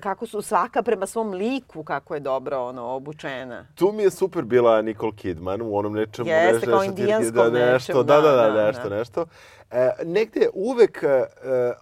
[0.00, 3.66] kako su svaka prema svom liku kako je dobro ono obučena.
[3.74, 8.02] Tu mi je super bila Nicole Kidman u onom nečemu Jeste, kao indijanskom da, nešto,
[8.02, 8.96] da, da, da, da, nešto, da.
[8.96, 9.26] nešto.
[9.70, 11.24] E, negde uvek e,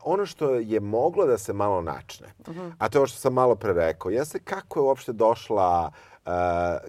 [0.04, 2.72] ono što je moglo da se malo načne, uh -huh.
[2.78, 5.90] a to je ovo što sam malo pre rekao, jeste kako je uopšte došla,
[6.26, 6.30] e,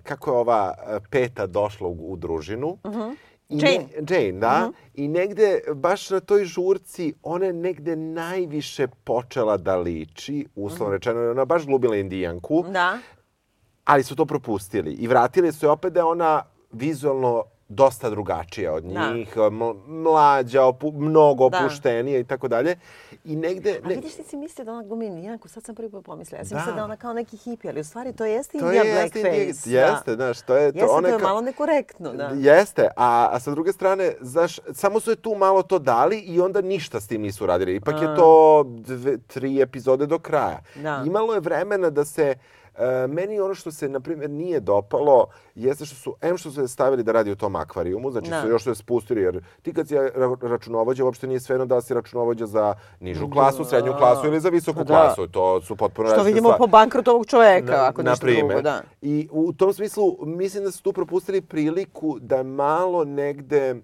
[0.04, 2.68] kako je ova e, peta došla u, u družinu.
[2.68, 3.16] Uh -huh.
[3.50, 3.88] I Jane.
[4.02, 4.68] Ne, Jane, da.
[4.68, 4.74] Uh -huh.
[4.94, 10.98] I negde, baš na toj žurci, ona je negde najviše počela da liči, uslovno -huh.
[10.98, 12.66] rečeno, ona baš glubila indijanku.
[12.74, 13.00] Da.
[13.86, 14.94] Ali su to propustili.
[14.94, 19.14] I vratili su je opet da je ona vizualno dosta drugačija od da.
[19.14, 19.50] njih, da.
[19.88, 21.58] mlađa, opu, mnogo da.
[21.58, 22.76] opuštenija i tako dalje.
[23.26, 23.80] I negde...
[23.84, 26.40] A vidiš ti si mislio da ona glumi indijanku, sad sam prvi put pomislila.
[26.40, 26.60] Ja sam da.
[26.60, 29.38] mislila da ona kao neki hippie, ali u stvari to jeste to Indija je, blackface.
[29.38, 29.78] Jeste, da.
[29.78, 30.72] jeste, znaš, to je...
[30.72, 32.32] To, jeste, to je malo nekorektno, da.
[32.36, 36.42] Jeste, a, a sa druge strane, znaš, samo su je tu malo to dali i
[36.42, 37.76] onda ništa s tim nisu radili.
[37.76, 38.04] Ipak a.
[38.04, 40.60] je to dve, tri epizode do kraja.
[40.76, 41.04] Da.
[41.06, 42.36] Imalo je vremena da se
[42.78, 46.56] E, meni ono što se, na primjer, nije dopalo, jeste što su, em što su
[46.56, 48.42] se stavili da radi u tom akvarijumu, znači da.
[48.42, 49.96] su još se spustili, jer ti kad si
[50.42, 53.70] računovođa, uopšte nije svejedno da si računovođa za nižu klasu, da.
[53.70, 54.86] srednju klasu ili za visoku da.
[54.86, 55.28] klasu.
[55.28, 56.58] To su potpuno Što vidimo stva...
[56.58, 58.62] po bankrotu ovog čoveka, na, ako ništa drugo.
[58.62, 58.82] Da.
[59.02, 63.76] I u tom smislu, mislim da su tu propustili priliku da malo negde e,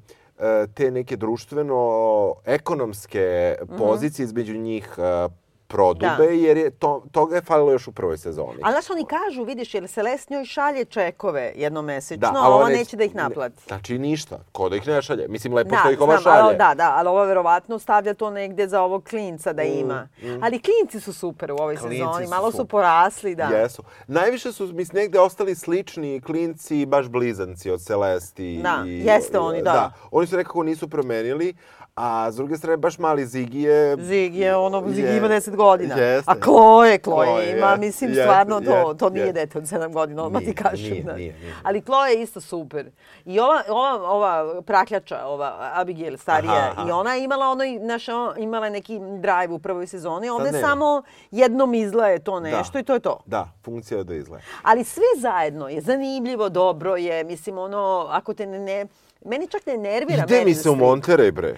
[0.73, 3.77] te neke društveno-ekonomske -hmm.
[3.77, 5.29] pozicije između njih e,
[5.71, 6.23] prodube, da.
[6.23, 8.59] jer je to, toga je falilo još u prvoj sezoni.
[8.63, 12.97] Ali znaš, oni kažu, vidiš, jer Celeste njoj šalje čekove jednomesečno, da, a ova neće
[12.97, 13.63] da ih naplati.
[13.67, 15.27] Znači ništa, ko da ih ne šalje.
[15.27, 16.43] Mislim, lepo da, što ih ova znam, šalje.
[16.43, 20.07] Ali, da, da, ali ova verovatno stavlja to negdje za ovog klinca da mm, ima.
[20.21, 20.43] Mm.
[20.43, 23.43] Ali klinci su super u ovoj klinci sezoni, malo su, su porasli, da.
[23.43, 23.83] Jesu.
[24.07, 28.59] Najviše su, mislim, negde ostali slični klinci, baš blizanci od Celesti.
[28.63, 29.71] Da, i, jeste oni, da.
[29.71, 29.91] da.
[30.11, 31.55] Oni se nekako nisu promenili,
[31.95, 33.97] A s druge strane, baš mali Zigi je...
[33.99, 35.95] Zigi je, ono, Zigi je, ima 10 godina.
[35.95, 36.31] Jeste.
[36.31, 39.33] A Kloje, Kloje ima, je, mislim, je, stvarno, to, to nije je.
[39.33, 40.91] dete od 7 godina, odmah ti kažem.
[40.91, 41.55] Nije, nije, nije.
[41.63, 42.91] Ali Kloje je isto super.
[43.25, 46.89] I ova, ova, ova prakljača, ova Abigail, starija, aha, aha.
[46.89, 48.05] i ona je imala, ono, naš,
[48.37, 52.79] imala neki drive u prvoj sezoni, ovdje samo jednom izlaje to nešto da.
[52.79, 53.19] i to je to.
[53.25, 54.43] Da, funkcija je da izlaje.
[54.63, 58.85] Ali sve zajedno je zanimljivo, dobro je, mislim, ono, ako te ne, ne
[59.25, 61.55] Meni čak ne nervira Ide mi se u Monterey, bre.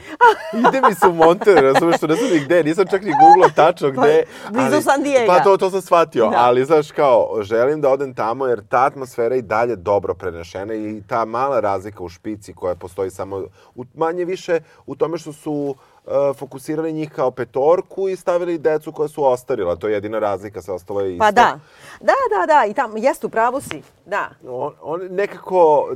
[0.54, 3.50] Ide mi se u Monterey, razumeš što ne znam ni gde, nisam čak ni googlao
[3.56, 4.24] tačno pa, gde.
[4.50, 5.28] Blizu San Diego.
[5.28, 6.38] Pa to, to sam shvatio, da.
[6.38, 11.02] ali znaš kao, želim da odem tamo jer ta atmosfera i dalje dobro prenešena i
[11.08, 13.44] ta mala razlika u špici koja postoji samo
[13.76, 18.92] u, manje više u tome što su uh, fokusirali njih kao petorku i stavili decu
[18.92, 19.76] koja su ostarila.
[19.76, 21.26] To je jedina razlika, sve ostalo je pa isto.
[21.26, 21.60] Pa da.
[22.00, 22.66] Da, da, da.
[22.66, 23.82] I tamo, jeste, u pravu si.
[24.06, 24.30] Da.
[24.48, 25.90] On, on nekako,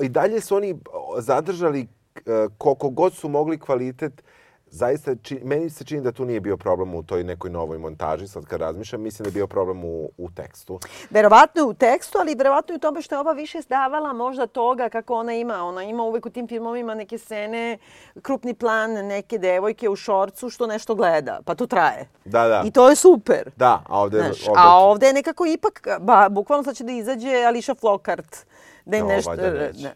[0.00, 0.76] i dalje su oni
[1.18, 1.86] zadržali
[2.16, 4.22] uh, koliko god su mogli kvalitet
[4.70, 8.28] zaista, či, meni se čini da tu nije bio problem u toj nekoj novoj montaži,
[8.28, 10.80] sad kad razmišljam, mislim da je bio problem u, u tekstu.
[11.10, 14.88] Verovatno u tekstu, ali verovatno i u tome što je ova više zdavala možda toga
[14.88, 15.64] kako ona ima.
[15.64, 17.78] Ona ima uvek u tim filmovima neke scene,
[18.22, 22.08] krupni plan neke devojke u šorcu što nešto gleda, pa to traje.
[22.24, 22.62] Da, da.
[22.66, 23.50] I to je super.
[23.56, 24.18] Da, a ovde...
[24.18, 24.60] Znaš, ovde...
[24.62, 28.46] A ovde je nekako ipak, ba, bukvalno sad će da izađe Alicia Flockhart
[28.86, 29.34] da no, nešto...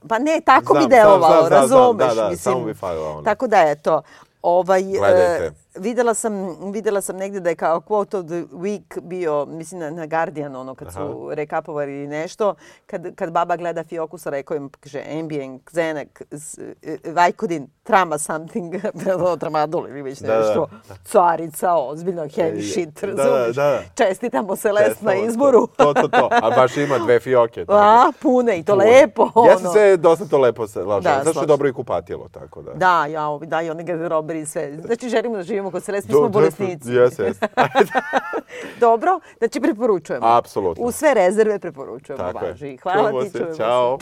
[0.09, 2.53] Pa ne, tako znam, bi delovalo, razumeš, da, da, mislim.
[2.53, 4.03] Samo bi falilo Tako da je to.
[4.43, 9.47] Ovaj, Gledajte videla sam, videla sam negdje da je kao quote of the week bio,
[9.47, 10.97] mislim na, na Guardian, ono kad Aha.
[11.01, 12.55] su rekapovali nešto,
[12.87, 16.23] kad, kad baba gleda Fiokusa, rekao im, kaže, ambient, Zenek,
[16.83, 18.75] e, Vajkodin, trama something,
[19.41, 20.95] tramadol ili već nešto, da, da.
[21.05, 23.57] carica, ozbiljno, heavy e, shit, razumiješ?
[23.57, 24.05] Da, da, da.
[24.05, 25.67] Čestitamo Celest na izboru.
[25.77, 27.65] To, to, to, a baš ima dve fioke.
[27.67, 27.79] Tako.
[27.79, 28.85] A, pune i to pune.
[28.85, 29.31] lepo.
[29.35, 29.59] Ono.
[29.59, 32.63] Sam se dosta to lepo se lažem, da, zato što je dobro i kupatilo, tako
[32.63, 32.73] da.
[32.73, 34.79] Da, ja, da, i one garderobe i sve.
[34.87, 36.93] Znači, želimo da živimo živimo kod mi smo bolesnici.
[36.93, 37.37] Jes, jes.
[38.81, 40.27] Dobro, znači preporučujemo.
[40.27, 40.85] Apsolutno.
[40.85, 42.77] U sve rezerve preporučujemo, Tako važi.
[42.83, 43.57] Hvala ti, čujemo se.
[43.57, 43.99] Čao.